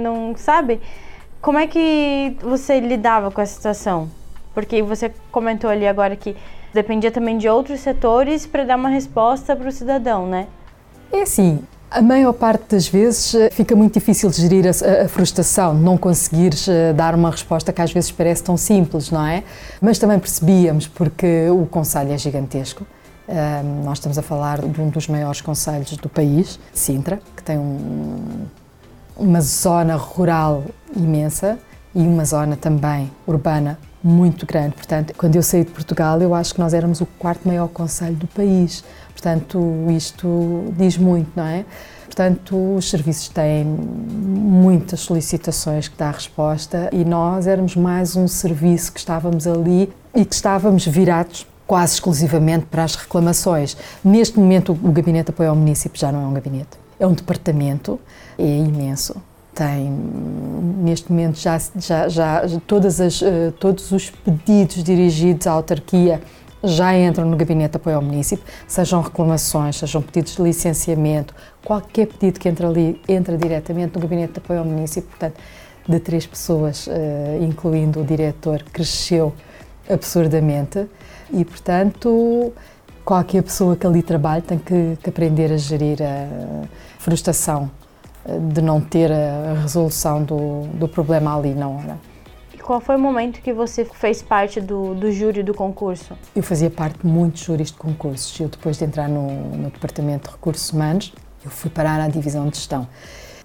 [0.04, 0.82] não, sabe?
[1.42, 4.10] Como é que você lidava com essa situação?
[4.54, 6.36] Porque você comentou ali agora que
[6.74, 10.48] dependia também de outros setores para dar uma resposta para o cidadão, né?
[11.12, 15.74] É assim, a maior parte das vezes eh, fica muito difícil gerir a, a, frustração,
[15.74, 19.44] não conseguires eh, dar uma resposta que às vezes parece tão simples, não é?
[19.82, 22.86] Mas também percebíamos, porque o Conselho é gigantesco.
[23.86, 28.46] Nós estamos a falar de um dos maiores conselhos do país, Sintra, que tem um,
[29.16, 31.58] uma zona rural imensa
[31.96, 34.76] e uma zona também urbana muito grande.
[34.76, 38.16] Portanto, quando eu saí de Portugal, eu acho que nós éramos o quarto maior conselho
[38.16, 38.84] do país.
[39.12, 39.60] Portanto,
[39.90, 41.66] isto diz muito, não é?
[42.06, 48.92] Portanto, os serviços têm muitas solicitações que dá resposta e nós éramos mais um serviço
[48.92, 53.78] que estávamos ali e que estávamos virados quase exclusivamente para as reclamações.
[54.04, 57.14] Neste momento, o Gabinete de Apoio ao Município já não é um gabinete, é um
[57.14, 57.98] departamento,
[58.38, 59.16] é imenso
[59.54, 66.22] tem neste momento já, já, já todas as, uh, todos os pedidos dirigidos à autarquia
[66.64, 71.34] já entram no gabinete de apoio ao município, sejam reclamações, sejam pedidos de licenciamento,
[71.66, 75.40] qualquer pedido que entra ali entra diretamente no gabinete de apoio ao município, portanto,
[75.88, 76.92] de três pessoas, uh,
[77.42, 79.34] incluindo o diretor, cresceu
[79.90, 80.86] absurdamente
[81.34, 82.54] e, portanto,
[83.04, 86.68] qualquer pessoa que ali trabalhe tem que, que aprender a gerir a
[87.00, 87.70] frustração
[88.54, 91.98] de não ter a resolução do, do problema ali na hora.
[92.54, 96.16] E qual foi o momento que você fez parte do, do júri do concurso?
[96.36, 98.40] Eu fazia parte de muitos júris de concursos.
[98.40, 102.48] Eu, depois de entrar no, no Departamento de Recursos Humanos, eu fui parar à Divisão
[102.48, 102.88] de Gestão.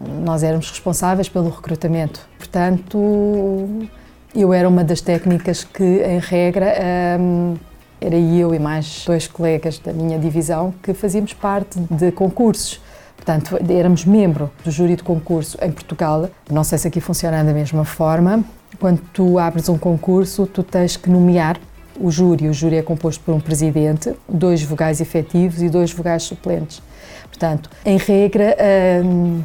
[0.00, 3.88] Nós éramos responsáveis pelo recrutamento, portanto,
[4.34, 6.74] eu era uma das técnicas que, em regra,
[7.18, 7.54] hum,
[7.98, 12.78] era eu e mais dois colegas da minha divisão que fazíamos parte de concursos.
[13.26, 16.30] Portanto, éramos membro do júri de concurso em Portugal.
[16.48, 18.44] Não sei se aqui funciona da mesma forma.
[18.78, 21.58] Quando tu abres um concurso, tu tens que nomear
[21.98, 22.48] o júri.
[22.48, 26.80] O júri é composto por um presidente, dois vogais efetivos e dois vogais suplentes.
[27.24, 28.56] Portanto, em regra,
[29.04, 29.42] hum,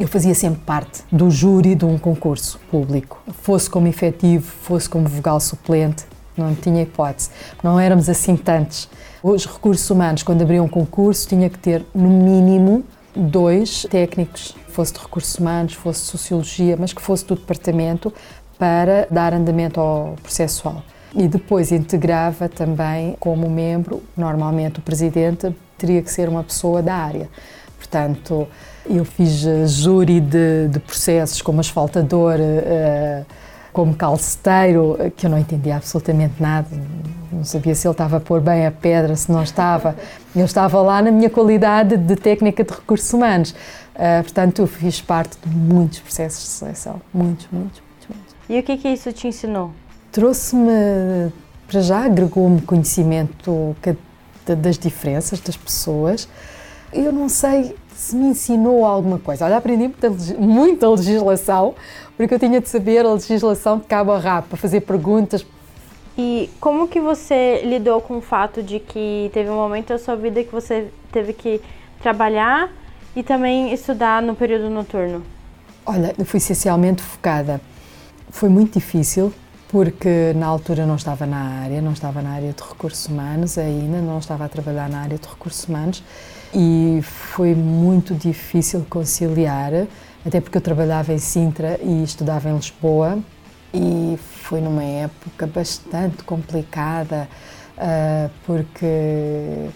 [0.00, 5.06] eu fazia sempre parte do júri de um concurso público, fosse como efetivo, fosse como
[5.06, 6.06] vogal suplente,
[6.36, 7.30] não tinha hipótese.
[7.62, 8.88] Não éramos assim tantos.
[9.22, 12.82] Os recursos humanos, quando abriam um concurso, tinha que ter no mínimo
[13.14, 18.12] dois técnicos, fosse de recursos humanos, fosse de sociologia, mas que fosse do departamento,
[18.58, 20.82] para dar andamento ao processual.
[21.14, 26.94] E depois integrava também como membro, normalmente o presidente teria que ser uma pessoa da
[26.94, 27.28] área.
[27.76, 28.46] Portanto,
[28.86, 33.26] eu fiz júri de, de processos como asfaltador, uh,
[33.72, 36.68] como calceteiro, que eu não entendia absolutamente nada,
[37.32, 39.96] não sabia se ele estava a pôr bem a pedra, se não estava.
[40.36, 43.50] Eu estava lá na minha qualidade de técnica de recursos humanos.
[43.50, 48.08] Uh, portanto, eu fiz parte de muitos processos de seleção, muitos, muitos, muitos.
[48.08, 48.34] muitos.
[48.48, 49.70] E o que, que isso te ensinou?
[50.10, 51.32] Trouxe-me,
[51.66, 53.74] para já, agregou-me conhecimento
[54.46, 56.28] das diferenças das pessoas.
[56.92, 59.44] Eu não sei se me ensinou alguma coisa.
[59.44, 61.74] Olha, aprendi muita, muita legislação,
[62.16, 65.46] porque eu tinha de saber a legislação de cabo a rabo, para fazer perguntas.
[66.16, 70.14] E como que você lidou com o fato de que teve um momento da sua
[70.14, 71.60] vida que você teve que
[72.02, 72.70] trabalhar
[73.16, 75.22] e também estudar no período noturno?
[75.86, 77.60] Olha, eu fui essencialmente focada.
[78.30, 79.32] Foi muito difícil,
[79.68, 84.02] porque na altura não estava na área, não estava na área de recursos humanos ainda,
[84.02, 86.04] não estava a trabalhar na área de recursos humanos
[86.54, 89.86] e foi muito difícil conciliar,
[90.24, 93.18] até porque eu trabalhava em Sintra e estudava em Lisboa
[93.74, 97.28] e foi numa época bastante complicada
[97.76, 99.70] uh, porque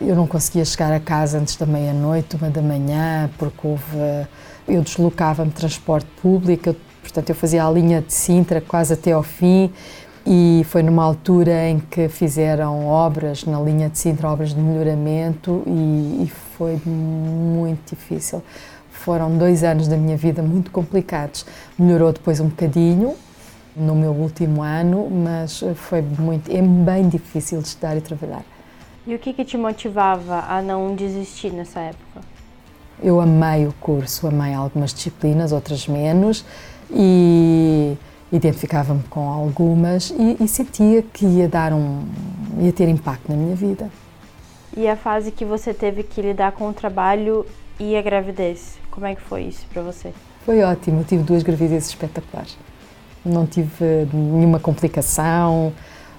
[0.00, 3.96] eu não conseguia chegar a casa antes da meia-noite, uma da manhã, porque houve,
[4.66, 9.12] eu deslocava-me de transporte público, eu, portanto eu fazia a linha de Sintra quase até
[9.12, 9.72] ao fim
[10.26, 15.62] e foi numa altura em que fizeram obras na linha de Sintra, obras de melhoramento
[15.66, 18.42] e, e foi muito difícil.
[19.04, 21.44] Foram dois anos da minha vida muito complicados.
[21.76, 23.16] Melhorou depois um bocadinho
[23.74, 28.44] no meu último ano, mas foi muito, é bem difícil estudar e trabalhar.
[29.04, 32.20] E o que, que te motivava a não desistir nessa época?
[33.02, 36.44] Eu amei o curso, amei algumas disciplinas, outras menos,
[36.88, 37.96] e
[38.30, 42.04] identificava-me com algumas e, e, sentia que ia dar um
[42.60, 43.90] ia ter impacto na minha vida.
[44.76, 47.44] E a fase que você teve que lidar com o trabalho
[47.80, 50.12] e a gravidez, como é que foi isso para você?
[50.44, 52.56] Foi ótimo, eu tive duas gravidezes espetaculares.
[53.24, 55.72] Não tive nenhuma complicação.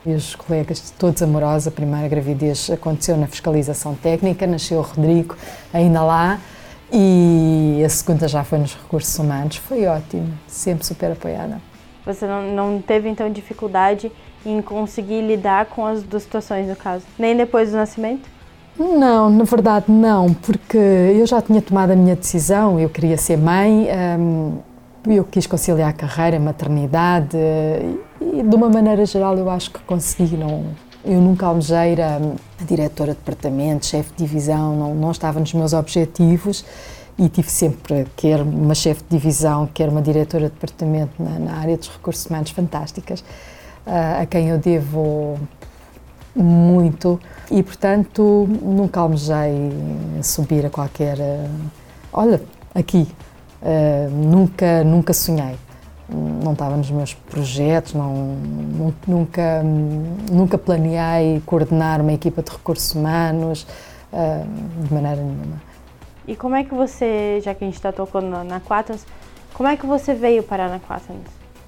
[0.05, 5.37] Os colegas todos amorosos, a primeira gravidez aconteceu na fiscalização técnica, nasceu o Rodrigo
[5.73, 6.41] ainda lá
[6.91, 9.55] e a segunda já foi nos recursos humanos.
[9.57, 11.61] Foi ótimo, sempre super apoiada.
[12.05, 14.11] Você não, não teve então dificuldade
[14.45, 18.29] em conseguir lidar com as duas situações no caso, nem depois do nascimento?
[18.77, 23.37] Não, na verdade não, porque eu já tinha tomado a minha decisão, eu queria ser
[23.37, 23.87] mãe,
[24.19, 24.57] hum,
[25.07, 27.37] eu quis conciliar a carreira, a maternidade
[28.19, 30.65] e de uma maneira geral eu acho que consegui, não,
[31.05, 32.19] eu nunca almejei a,
[32.65, 36.65] diretora de departamento, chefe de divisão, não, não estava nos meus objetivos
[37.17, 41.57] e tive sempre, quer uma chefe de divisão, quer uma diretora de departamento na, na
[41.57, 43.19] área dos recursos humanos fantásticas,
[43.85, 45.37] uh, a quem eu devo
[46.35, 47.19] muito
[47.51, 49.71] e, portanto, nunca almejei
[50.21, 51.17] subir a qualquer.
[51.17, 51.49] Uh,
[52.11, 52.41] olha,
[52.73, 53.07] aqui,
[53.61, 55.55] uh, nunca, nunca sonhei.
[56.09, 58.35] Não estava nos meus projetos, não,
[59.07, 59.63] nunca,
[60.29, 63.65] nunca planeei coordenar uma equipa de recursos humanos
[64.11, 65.61] de maneira nenhuma.
[66.27, 69.05] E como é que você, já que a gente está tocando na, Quatnos,
[69.53, 71.23] como é que você veio parar na Quatnos?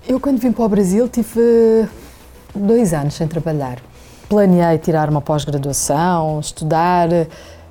[0.07, 1.87] Eu, quando vim para o Brasil, tive
[2.53, 3.79] dois anos sem trabalhar.
[4.27, 7.09] Planeei tirar uma pós-graduação, estudar,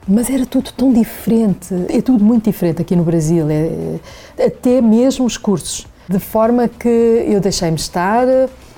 [0.07, 1.75] mas era tudo tão diferente.
[1.89, 5.87] É tudo muito diferente aqui no Brasil, é, até mesmo os cursos.
[6.09, 8.27] De forma que eu deixei-me estar,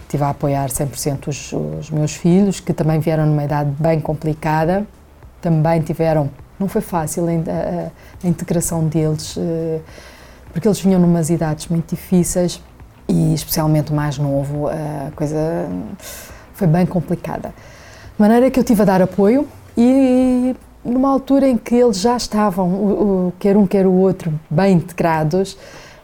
[0.03, 4.87] estive a apoiar 100% os, os meus filhos, que também vieram numa idade bem complicada,
[5.41, 7.91] também tiveram Não foi fácil a, a,
[8.25, 9.81] a integração deles, uh,
[10.53, 12.63] porque eles vinham numas idades muito difíceis
[13.09, 15.69] e especialmente o mais novo, a coisa
[16.57, 17.49] foi bem complicada.
[17.49, 22.17] De maneira que eu tive a dar apoio e numa altura em que eles já
[22.17, 25.57] estavam, o, o, quer um quer o outro, bem integrados,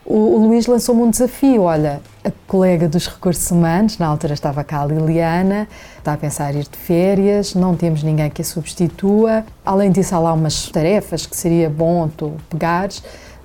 [0.05, 1.63] o, o Luís lançou-me um desafio.
[1.63, 6.55] Olha, a colega dos recursos humanos, na altura estava cá a Liliana, está a pensar
[6.55, 9.45] ir de férias, não temos ninguém que a substitua.
[9.65, 13.03] Além disso, há lá umas tarefas que seria bom tu pegares.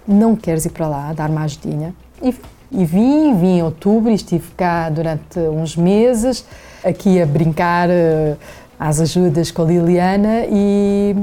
[0.08, 1.93] Não queres ir para lá, dar uma ajudinha?
[2.22, 2.36] E,
[2.72, 6.46] e vim, vim em outubro e estive cá durante uns meses,
[6.88, 8.38] aqui a brincar uh,
[8.80, 11.15] às ajudas com a Liliana e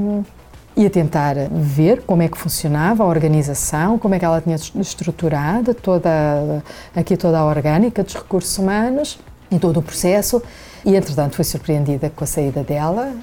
[0.77, 4.57] e a tentar ver como é que funcionava a organização, como é que ela tinha
[4.81, 6.61] estruturada toda
[6.93, 9.17] aqui toda a orgânica dos recursos humanos
[9.49, 10.43] e todo o processo.
[10.83, 13.13] E entretanto fui surpreendida com a saída dela.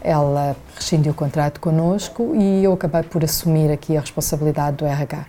[0.00, 5.26] Ela rescindiu o contrato connosco e eu acabei por assumir aqui a responsabilidade do RH.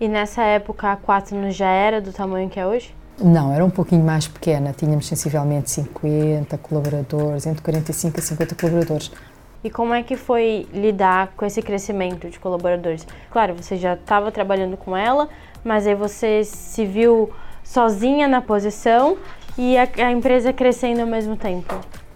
[0.00, 2.94] E nessa época a Quaternos já era do tamanho que é hoje?
[3.20, 4.72] Não, era um pouquinho mais pequena.
[4.76, 9.10] Tínhamos sensivelmente 50 colaboradores, entre 45 e 50 colaboradores.
[9.64, 13.04] E como é que foi lidar com esse crescimento de colaboradores?
[13.30, 15.28] Claro, você já estava trabalhando com ela,
[15.64, 17.30] mas aí você se viu
[17.64, 19.18] sozinha na posição
[19.56, 21.74] e a, a empresa crescendo ao mesmo tempo.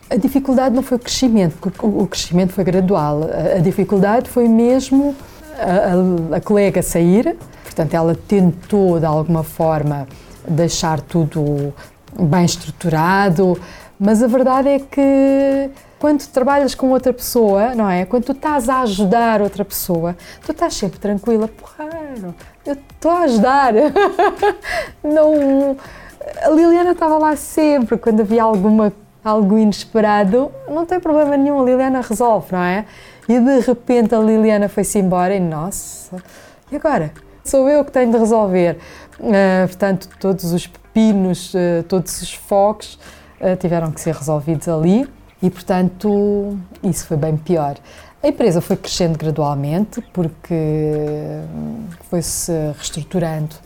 [0.08, 3.22] A dificuldade não foi o crescimento, porque o crescimento foi gradual.
[3.24, 5.16] A, a dificuldade foi mesmo
[5.58, 7.36] a, a, a colega sair,
[7.72, 10.06] portanto, ela tentou de alguma forma
[10.46, 11.72] deixar tudo
[12.20, 13.58] bem estruturado,
[13.98, 18.04] mas a verdade é que quando trabalhas com outra pessoa, não é?
[18.04, 21.88] Quando tu estás a ajudar outra pessoa, tu estás sempre tranquila, porra,
[22.66, 23.72] eu estou a ajudar.
[25.02, 25.76] não,
[26.42, 28.92] a Liliana estava lá sempre, quando havia alguma,
[29.24, 32.84] algo inesperado, não tem problema nenhum, a Liliana resolve, não é?
[33.28, 36.16] E de repente a Liliana foi-se embora e, nossa,
[36.70, 37.12] e agora?
[37.44, 38.78] Sou eu que tenho de resolver.
[39.18, 42.98] Uh, portanto, todos os pepinos, uh, todos os focos
[43.40, 45.08] uh, tiveram que ser resolvidos ali
[45.42, 47.76] e, portanto, isso foi bem pior.
[48.22, 50.54] A empresa foi crescendo gradualmente porque
[52.08, 53.56] foi-se reestruturando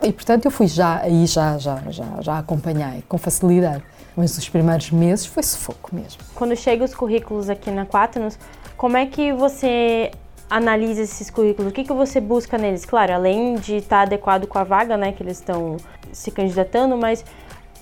[0.00, 3.82] e, portanto, eu fui já aí já já já já acompanhei com facilidade.
[4.16, 6.22] Mas os primeiros meses foi sufoco mesmo.
[6.36, 8.38] Quando chegam os currículos aqui na Quaternos,
[8.76, 10.12] como é que você
[10.48, 11.70] analisa esses currículos?
[11.70, 12.84] O que, que você busca neles?
[12.84, 15.76] Claro, além de estar adequado com a vaga, né, que eles estão
[16.12, 17.24] se candidatando, mas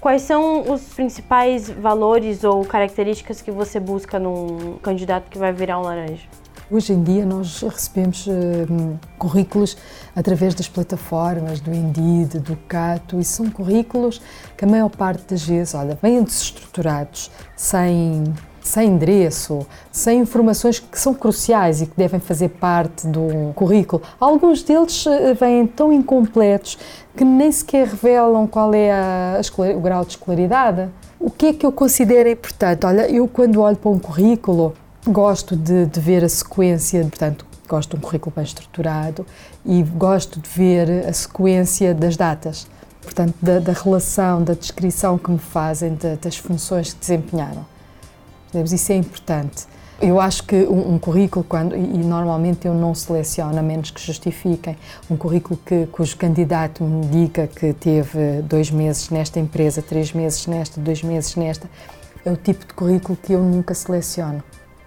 [0.03, 5.79] Quais são os principais valores ou características que você busca num candidato que vai virar
[5.79, 6.25] um laranja?
[6.69, 9.77] Hoje em dia nós recebemos uh, currículos
[10.17, 14.21] através das plataformas do Indeed, do Cato, e são currículos
[14.57, 18.25] que a maior parte das vezes, olha, vêm desestruturados, sem
[18.63, 24.03] sem endereço, sem informações que são cruciais e que devem fazer parte do currículo.
[24.19, 26.79] Alguns deles eh, vêm tão incompletos
[27.17, 30.89] que nem sequer revelam qual é a, a o grau de escolaridade.
[31.19, 32.87] O que é que eu considero importante?
[32.87, 34.75] Olha, eu quando olho para um currículo
[35.07, 39.27] gosto de, de ver a sequência, portanto, gosto de um currículo bem estruturado
[39.65, 42.67] e gosto de ver a sequência das datas
[43.03, 47.72] portanto, da, da, relação, da descrição que me fazem de, das funções que desempenharam.
[48.55, 49.67] Isso é importante.
[50.01, 54.05] Eu acho que um, um, currículo, quando, e normalmente eu não seleciono, a menos que
[54.05, 54.77] justifiquem,
[55.09, 60.45] um currículo que, cujo candidato me diga que teve dois meses nesta empresa, três meses
[60.49, 61.71] nesta, dois meses nesta,
[62.25, 64.43] é o tipo de currículo que eu nunca seleciono.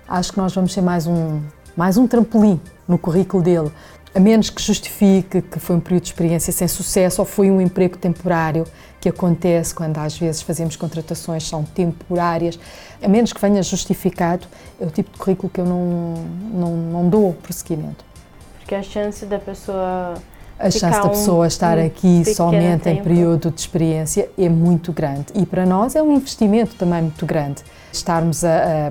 [0.05, 1.39] Acho que nós vamos ser mais um,
[1.77, 3.71] mais um trampolim no currículo dele,
[4.15, 7.59] a menos que justifique que foi um período de experiência sem sucesso ou foi um
[7.59, 8.65] emprego temporário
[9.01, 12.57] que acontece quando às vezes fazemos contratações são temporárias,
[13.03, 14.47] a menos que venha justificado,
[14.79, 16.13] é o tipo de currículo que eu não,
[16.51, 18.05] não, não dou prosseguimento.
[18.57, 20.15] Porque a chance da pessoa
[20.57, 23.01] a chance da pessoa um, estar um aqui somente tempo.
[23.01, 27.25] em período de experiência é muito grande e para nós é um investimento também muito
[27.25, 28.87] grande estarmos a,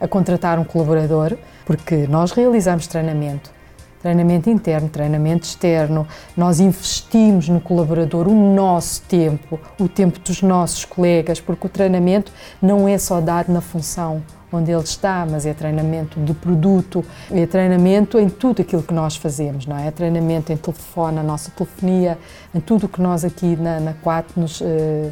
[0.00, 1.36] a, a contratar um colaborador
[1.66, 3.57] porque nós realizamos treinamento
[4.00, 6.06] treinamento interno, treinamento externo.
[6.36, 12.32] Nós investimos no colaborador o nosso tempo, o tempo dos nossos colegas, porque o treinamento
[12.60, 17.46] não é só dado na função onde ele está, mas é treinamento de produto, é
[17.46, 19.88] treinamento em tudo aquilo que nós fazemos, não é?
[19.88, 22.18] É treinamento em telefone, na nossa telefonia,
[22.54, 25.10] em tudo o que nós aqui na, na Quat, nos, eh,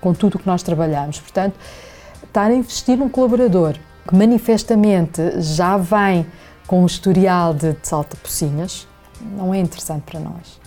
[0.00, 1.18] com tudo o que nós trabalhamos.
[1.18, 1.54] Portanto,
[2.22, 3.74] estar a investir num colaborador
[4.06, 6.26] que manifestamente já vem
[6.66, 8.86] com um historial de, de salta-pocinhas
[9.20, 10.60] não é interessante para nós.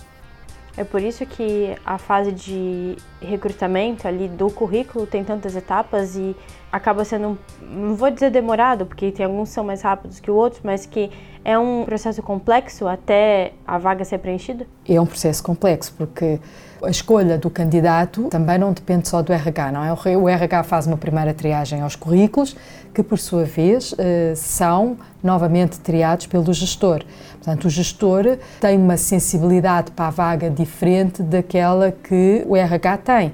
[0.76, 6.36] É por isso que a fase de recrutamento ali do currículo tem tantas etapas e
[6.70, 10.62] acaba sendo, não vou dizer demorado, porque tem alguns que são mais rápidos que outros,
[10.62, 11.10] mas que
[11.44, 14.68] é um processo complexo até a vaga ser preenchida?
[14.88, 16.38] É um processo complexo, porque
[16.82, 20.16] a escolha do candidato também não depende só do RH, não é?
[20.16, 22.56] O RH faz uma primeira triagem aos currículos,
[22.94, 27.02] que por sua vez eh, são novamente triados pelo gestor.
[27.34, 33.32] Portanto, o gestor tem uma sensibilidade para a vaga diferente daquela que o RH tem.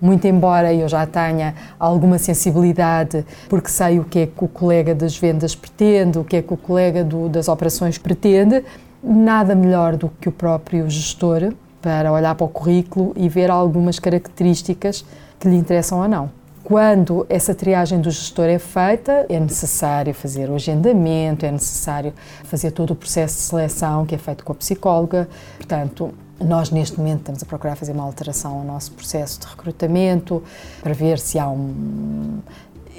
[0.00, 4.94] Muito embora eu já tenha alguma sensibilidade, porque sei o que é que o colega
[4.94, 8.64] das vendas pretende, o que é que o colega do, das operações pretende,
[9.02, 11.52] nada melhor do que o próprio gestor
[11.82, 15.04] para olhar para o currículo e ver algumas características
[15.38, 16.30] que lhe interessam ou não.
[16.64, 22.14] Quando essa triagem do gestor é feita, é necessário fazer o agendamento, é necessário
[22.44, 25.28] fazer todo o processo de seleção que é feito com a psicóloga.
[25.56, 30.42] Portanto, nós neste momento estamos a procurar fazer uma alteração ao nosso processo de recrutamento
[30.82, 32.38] para ver se há um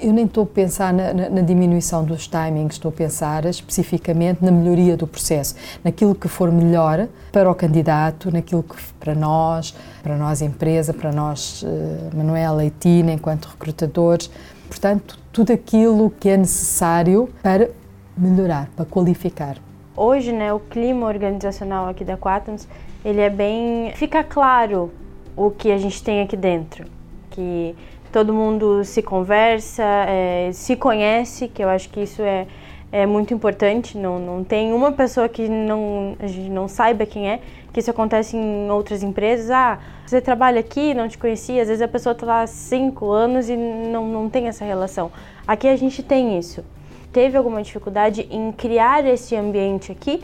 [0.00, 4.44] eu nem estou a pensar na, na, na, diminuição dos timings, estou a pensar especificamente
[4.44, 9.74] na melhoria do processo, naquilo que for melhor para o candidato, naquilo que para nós,
[10.02, 14.30] para nós empresa, para nós uh, Manuela e Tina enquanto recrutadores,
[14.68, 17.68] portanto tudo aquilo que é necessário para
[18.16, 19.56] melhorar, para qualificar.
[19.96, 22.66] Hoje, né, o clima organizacional aqui da Quatnos,
[23.04, 24.92] ele é bem, fica claro
[25.36, 26.84] o que a gente tem aqui dentro,
[27.30, 27.74] que
[28.14, 32.46] todo mundo se conversa, é, se conhece, que eu acho que isso é,
[32.92, 33.98] é muito importante.
[33.98, 37.40] Não, não tem uma pessoa que não, a gente não saiba quem é,
[37.72, 39.50] que isso acontece em outras empresas.
[39.50, 43.10] Ah, você trabalha aqui, não te conhecia, às vezes a pessoa está lá há cinco
[43.10, 45.10] anos e não, não tem essa relação.
[45.44, 46.64] Aqui a gente tem isso.
[47.12, 50.22] Teve alguma dificuldade em criar esse ambiente aqui?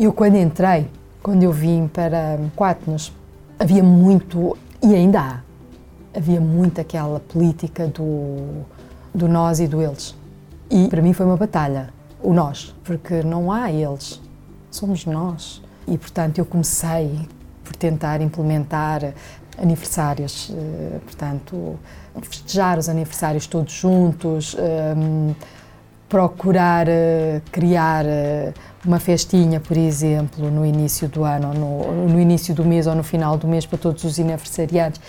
[0.00, 0.86] Eu, quando entrei,
[1.22, 3.12] quando eu vim para Quatnos,
[3.58, 5.47] havia muito, e ainda há,
[6.18, 8.64] havia muito aquela política do,
[9.14, 10.14] do nós e do eles.
[10.70, 11.90] E para mim foi uma batalha,
[12.20, 14.20] o nós, porque não há eles,
[14.70, 15.62] somos nós.
[15.86, 17.26] E portanto eu comecei
[17.64, 19.14] por tentar implementar
[19.60, 21.78] aniversários, eh, portanto,
[22.22, 25.34] festejar os aniversários todos juntos, ehm,
[26.08, 28.52] procurar eh, criar eh,
[28.88, 33.02] uma festinha, por exemplo, no início do ano, no, no início do mês ou no
[33.02, 35.00] final do mês para todos os aniversariantes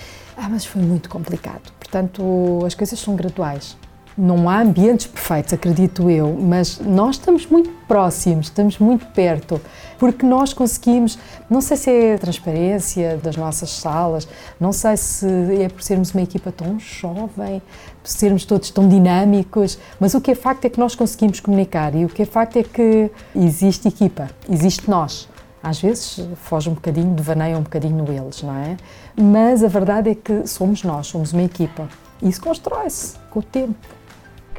[0.42, 1.74] ah, mas foi muito complicado.
[1.78, 3.76] Portanto, as coisas são graduais.
[4.22, 9.62] Não há ambientes perfeitos, acredito eu, mas nós estamos muito próximos, estamos muito perto,
[9.98, 11.18] porque nós conseguimos,
[11.50, 14.28] não sei se é a transparência das nossas salas,
[14.60, 15.26] não sei se
[15.62, 17.62] é por sermos uma equipa tão jovem,
[18.04, 21.96] por sermos todos tão dinâmicos, mas o que é facto é que nós conseguimos comunicar
[21.96, 25.30] e o que é facto é que existe equipa, existe nós.
[25.64, 28.76] Às vezes foge um bocadinho, devaneia um bocadinho eles, não é?
[29.16, 31.88] Mas a verdade é que somos nós, somos uma equipa.
[32.22, 33.99] Isso constrói-se com o tempo.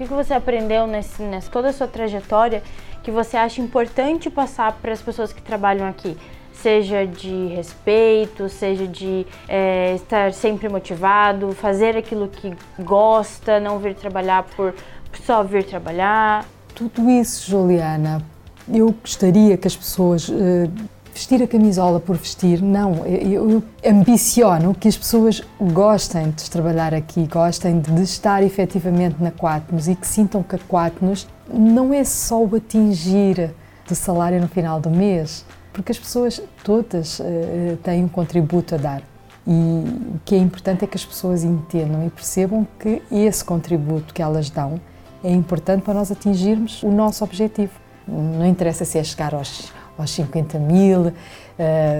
[0.00, 2.62] O que você aprendeu nesse, nessa toda a sua trajetória
[3.02, 6.16] que você acha importante passar para as pessoas que trabalham aqui?
[6.54, 12.50] Seja de respeito, seja de é, estar sempre motivado, fazer aquilo que
[12.82, 14.74] gosta, não vir trabalhar por
[15.22, 16.46] só vir trabalhar.
[16.74, 18.22] Tudo isso, Juliana,
[18.72, 20.70] eu gostaria que as pessoas uh,
[21.12, 23.06] vestir a camisola por vestir, não.
[23.06, 29.30] Eu, eu, ambiciono que as pessoas gostem de trabalhar aqui, gostem de estar efetivamente na
[29.30, 33.52] Quatnos e que sintam que a Quatnos não é só o atingir
[33.86, 38.78] do salário no final do mês, porque as pessoas todas uh, têm um contributo a
[38.78, 39.02] dar.
[39.46, 39.84] E
[40.14, 44.22] o que é importante é que as pessoas entendam e percebam que esse contributo que
[44.22, 44.80] elas dão
[45.24, 47.72] é importante para nós atingirmos o nosso objetivo.
[48.06, 51.12] Não interessa se é chegar aos, aos 50 mil, uh,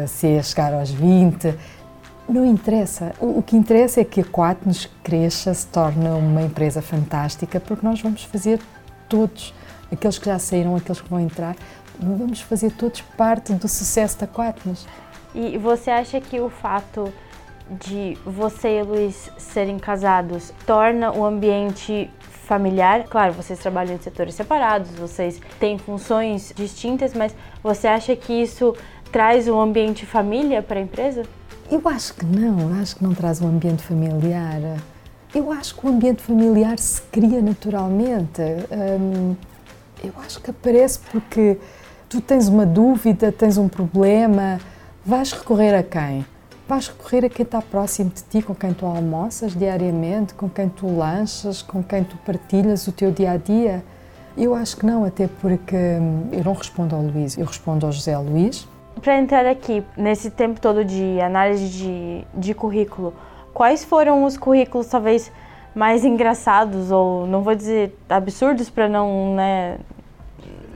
[0.09, 1.55] se é chegar aos 20,
[2.29, 3.13] não interessa.
[3.21, 7.85] O, o que interessa é que a Quatnos cresça, se torne uma empresa fantástica, porque
[7.85, 8.61] nós vamos fazer
[9.09, 9.53] todos,
[9.93, 11.57] aqueles que já saíram, aqueles que vão entrar,
[11.99, 14.87] vamos fazer todos parte do sucesso da Quatnos.
[15.35, 17.13] E você acha que o fato
[17.71, 22.11] de você e Luiz serem casados torna o ambiente
[22.51, 23.05] familiar.
[23.05, 28.75] Claro, vocês trabalham em setores separados, vocês têm funções distintas, mas você acha que isso
[29.13, 31.23] traz um ambiente família para a empresa?
[31.71, 34.61] Eu acho que não, eu acho que não traz um ambiente familiar.
[35.33, 38.43] Eu acho que o ambiente familiar se cria naturalmente.
[39.01, 39.37] Hum,
[40.03, 41.57] eu acho que aparece porque
[42.09, 44.59] tu tens uma dúvida, tens um problema,
[45.07, 46.27] vais recorrer a quem?
[46.71, 50.69] Vais recorrer a quem está próximo de ti, com quem tu almoças diariamente, com quem
[50.69, 53.83] tu lanchas, com quem tu partilhas o teu dia a dia?
[54.39, 57.91] Eu acho que não, até porque hum, eu não respondo ao Luís, eu respondo ao
[57.91, 58.69] José Luís
[59.03, 63.15] para entrar aqui, nesse tempo todo de análise de, de currículo,
[63.53, 65.33] quais foram os currículos talvez
[65.75, 69.77] mais engraçados ou não vou dizer absurdos para não, né,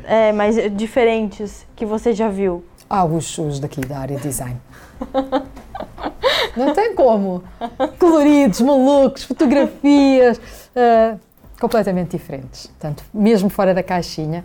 [0.02, 2.64] é, mas diferentes que você já viu?
[2.96, 4.56] Ah, os, os daqui da área de design.
[6.56, 7.42] não tem como.
[7.98, 11.18] Coloridos, malucos, fotografias, uh,
[11.58, 12.68] completamente diferentes.
[12.68, 14.44] Portanto, mesmo fora da caixinha,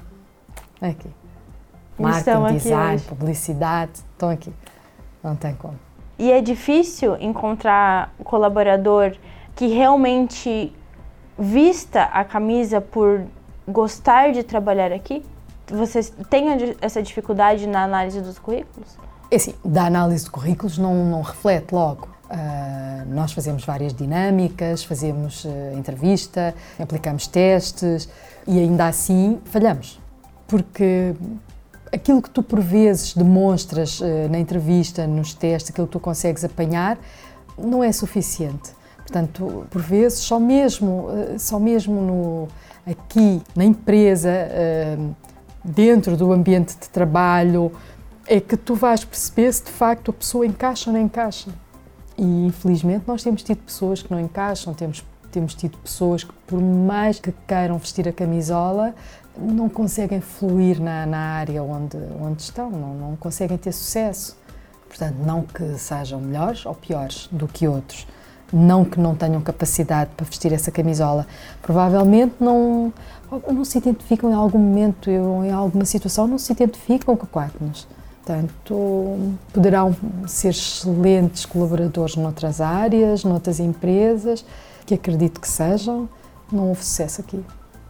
[0.81, 1.07] aqui.
[1.99, 3.05] Marketing, design, hoje.
[3.05, 4.51] publicidade, estão aqui.
[5.23, 5.79] Não tem como.
[6.17, 9.15] E é difícil encontrar um colaborador
[9.55, 10.75] que realmente
[11.37, 13.21] vista a camisa por
[13.67, 15.23] gostar de trabalhar aqui?
[15.71, 16.47] Você tem
[16.81, 18.97] essa dificuldade na análise dos currículos?
[19.31, 22.07] É assim, da análise de currículos não, não reflete logo.
[22.29, 28.09] Uh, nós fazemos várias dinâmicas, fazemos uh, entrevista, aplicamos testes
[28.47, 29.99] e ainda assim falhamos.
[30.47, 31.15] Porque
[31.91, 36.43] aquilo que tu por vezes demonstras uh, na entrevista, nos testes, aquilo que tu consegues
[36.43, 36.97] apanhar,
[37.57, 38.71] não é suficiente.
[38.97, 41.07] Portanto, por vezes, só mesmo,
[41.39, 42.47] só mesmo no,
[42.85, 44.29] aqui na empresa,
[45.63, 47.71] dentro do ambiente de trabalho,
[48.27, 51.49] é que tu vais perceber se de facto a pessoa encaixa ou não encaixa.
[52.17, 56.61] E infelizmente nós temos tido pessoas que não encaixam, temos, temos tido pessoas que, por
[56.61, 58.93] mais que queiram vestir a camisola,
[59.37, 64.37] não conseguem fluir na, na área onde, onde estão, não, não conseguem ter sucesso.
[64.87, 68.05] Portanto, não que sejam melhores ou piores do que outros,
[68.51, 71.25] não que não tenham capacidade para vestir essa camisola,
[71.61, 72.91] provavelmente não,
[73.51, 77.87] não se identificam em algum momento, em alguma situação, não se identificam com a Quatnos.
[78.23, 79.95] Portanto, poderão
[80.27, 84.45] ser excelentes colaboradores noutras áreas, noutras empresas,
[84.85, 86.07] que acredito que sejam,
[86.51, 87.43] não houve sucesso aqui.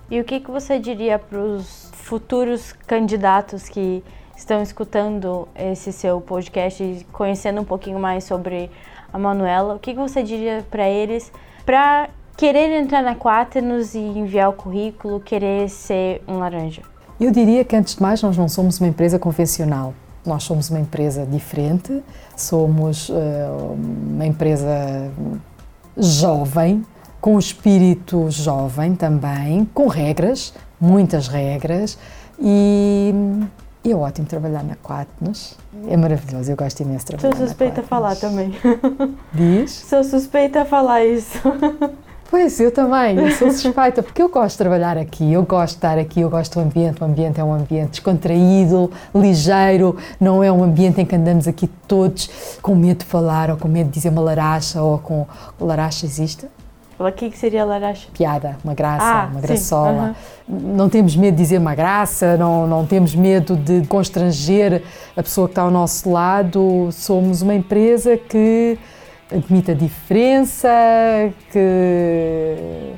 [0.09, 4.03] E o que, que você diria para os futuros candidatos que
[4.35, 8.71] estão escutando esse seu podcast e conhecendo um pouquinho mais sobre
[9.11, 9.75] a Manuela?
[9.75, 11.31] O que, você diria para eles
[11.65, 16.81] para querer entrar na Quaternos e enviar o currículo, querer ser um laranja?
[17.19, 19.93] Eu diria que, antes de mais, nós não somos uma empresa convencional.
[20.25, 22.01] Nós somos uma empresa diferente,
[22.35, 23.13] somos uh,
[24.09, 25.11] uma empresa
[25.97, 26.85] jovem,
[27.19, 31.97] com espírito jovem também, com regras, muitas regras,
[32.39, 33.13] e,
[33.83, 35.55] e é ótimo trabalhar na Quatnos.
[35.87, 38.53] É maravilhoso, eu gosto imenso de trabalhar Sou suspeita a falar também.
[39.33, 39.71] Diz?
[39.87, 41.39] Sou suspeita a falar isso.
[42.29, 45.77] Pois, eu também, eu sou suspeita, porque eu gosto de trabalhar aqui, eu gosto de
[45.77, 50.51] estar aqui, eu gosto do ambiente, o ambiente é um ambiente descontraído, ligeiro, não é
[50.51, 52.29] um ambiente em que andamos aqui todos
[52.61, 55.25] com medo de falar, ou com medo de dizer uma laracha, ou com...
[55.59, 56.45] Laracha existe?
[56.99, 58.09] O que seria laracha?
[58.11, 60.15] Piada, uma graça, ah, uma graçola.
[60.45, 60.75] Uhum.
[60.75, 64.83] Não temos medo de dizer uma graça, não, não temos medo de constranger
[65.15, 66.89] a pessoa que está ao nosso lado.
[66.91, 68.77] Somos uma empresa que
[69.31, 70.69] admite a diferença,
[71.49, 72.95] que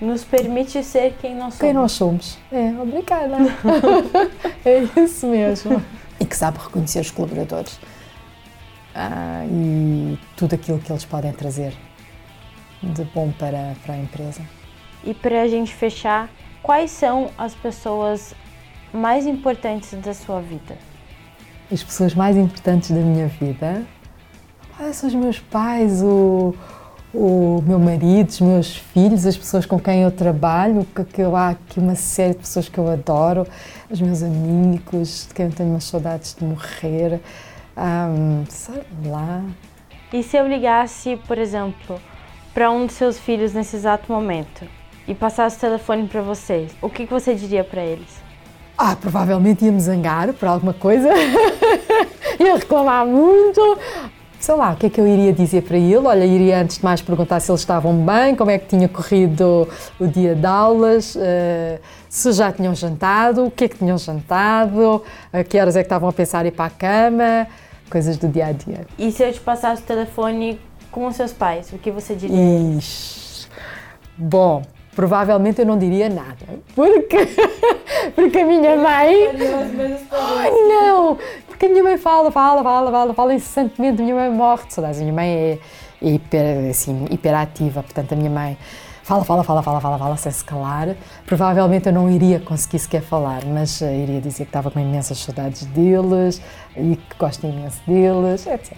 [0.00, 1.60] nos permite ser quem nós somos.
[1.60, 2.38] Quem nós somos.
[2.50, 3.36] É, obrigada.
[4.66, 5.80] é isso mesmo.
[6.18, 7.78] E que sabe reconhecer os colaboradores
[8.92, 11.85] ah, e tudo aquilo que eles podem trazer
[12.82, 14.42] de bom para, para a empresa.
[15.04, 16.28] E para a gente fechar,
[16.62, 18.34] quais são as pessoas
[18.92, 20.76] mais importantes da sua vida?
[21.70, 23.84] As pessoas mais importantes da minha vida
[24.78, 26.54] ah, são os meus pais, o,
[27.14, 31.50] o meu marido, os meus filhos, as pessoas com quem eu trabalho, que eu, há
[31.50, 33.46] aqui uma série de pessoas que eu adoro,
[33.90, 37.20] os meus amigos, de quem eu tenho umas saudades de morrer,
[37.76, 39.42] um, sei lá.
[40.12, 41.98] E se eu ligasse, por exemplo,
[42.56, 44.66] para um dos seus filhos nesse exato momento
[45.06, 48.08] e passasse o telefone para vocês, o que, que você diria para eles?
[48.78, 51.06] Ah, provavelmente ia me zangar por alguma coisa,
[52.40, 53.60] ia reclamar muito.
[54.40, 55.96] Sei lá, o que é que eu iria dizer para ele?
[55.98, 59.68] Olha, iria antes de mais perguntar se eles estavam bem, como é que tinha corrido
[60.00, 61.78] o dia de aulas, uh,
[62.08, 65.86] se já tinham jantado, o que é que tinham jantado, a que horas é que
[65.86, 67.46] estavam a pensar em ir para a cama,
[67.90, 68.86] coisas do dia a dia.
[68.98, 70.58] E se eu te passasse o telefone
[70.96, 72.34] com os seus pais, o que você diria?
[72.78, 73.46] Ixi.
[74.16, 74.62] Bom,
[74.94, 76.46] provavelmente eu não diria nada.
[76.74, 77.18] Porque,
[78.16, 79.28] porque a minha mãe.
[80.10, 81.18] Ai, não!
[81.46, 84.00] Porque a minha mãe fala, fala, fala, fala, fala incessantemente.
[84.00, 84.98] A minha mãe morre de saudades.
[84.98, 85.58] A minha mãe é
[86.00, 88.56] hiper, assim, hiperativa, portanto, a minha mãe
[89.02, 90.96] fala, fala, fala, fala, fala, fala, sem se calar.
[91.26, 95.18] Provavelmente eu não iria conseguir sequer falar, mas uh, iria dizer que estava com imensas
[95.18, 96.40] saudades deles
[96.74, 98.74] e que gosto imenso deles, etc.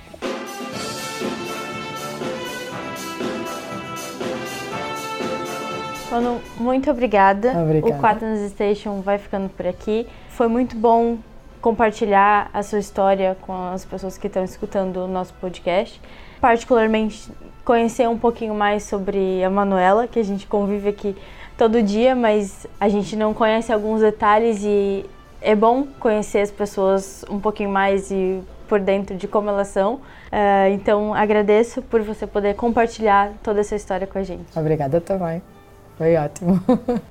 [6.11, 7.53] Manu, muito obrigada.
[7.61, 7.95] Obrigada.
[7.95, 10.07] O Quaternos Station vai ficando por aqui.
[10.31, 11.19] Foi muito bom
[11.61, 16.01] compartilhar a sua história com as pessoas que estão escutando o nosso podcast.
[16.41, 17.31] Particularmente,
[17.65, 21.17] conhecer um pouquinho mais sobre a Manuela, que a gente convive aqui
[21.59, 25.05] todo dia, mas a gente não conhece alguns detalhes e
[25.43, 29.95] é bom conhecer as pessoas um pouquinho mais e por dentro de como elas são.
[29.95, 34.47] Uh, então, agradeço por você poder compartilhar toda essa história com a gente.
[34.57, 35.43] Obrigada também.
[35.99, 36.59] Foi ótimo.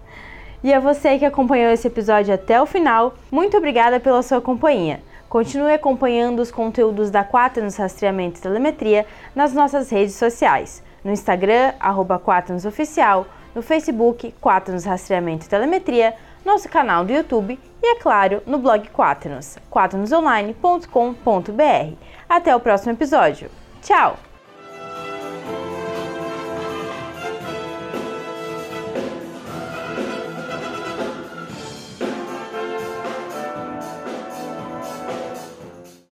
[0.64, 5.02] e a você que acompanhou esse episódio até o final, muito obrigada pela sua companhia.
[5.30, 10.82] Continue acompanhando os conteúdos da Quaternos Rastreamento e Telemetria nas nossas redes sociais.
[11.04, 12.22] No Instagram, arroba
[12.66, 16.14] Oficial, no Facebook, Quaternos Rastreamento e Telemetria,
[16.46, 21.94] nosso canal do YouTube e, é claro, no blog Quaternos, quaternosonline.com.br.
[22.30, 23.50] Até o próximo episódio.
[23.82, 24.27] Tchau!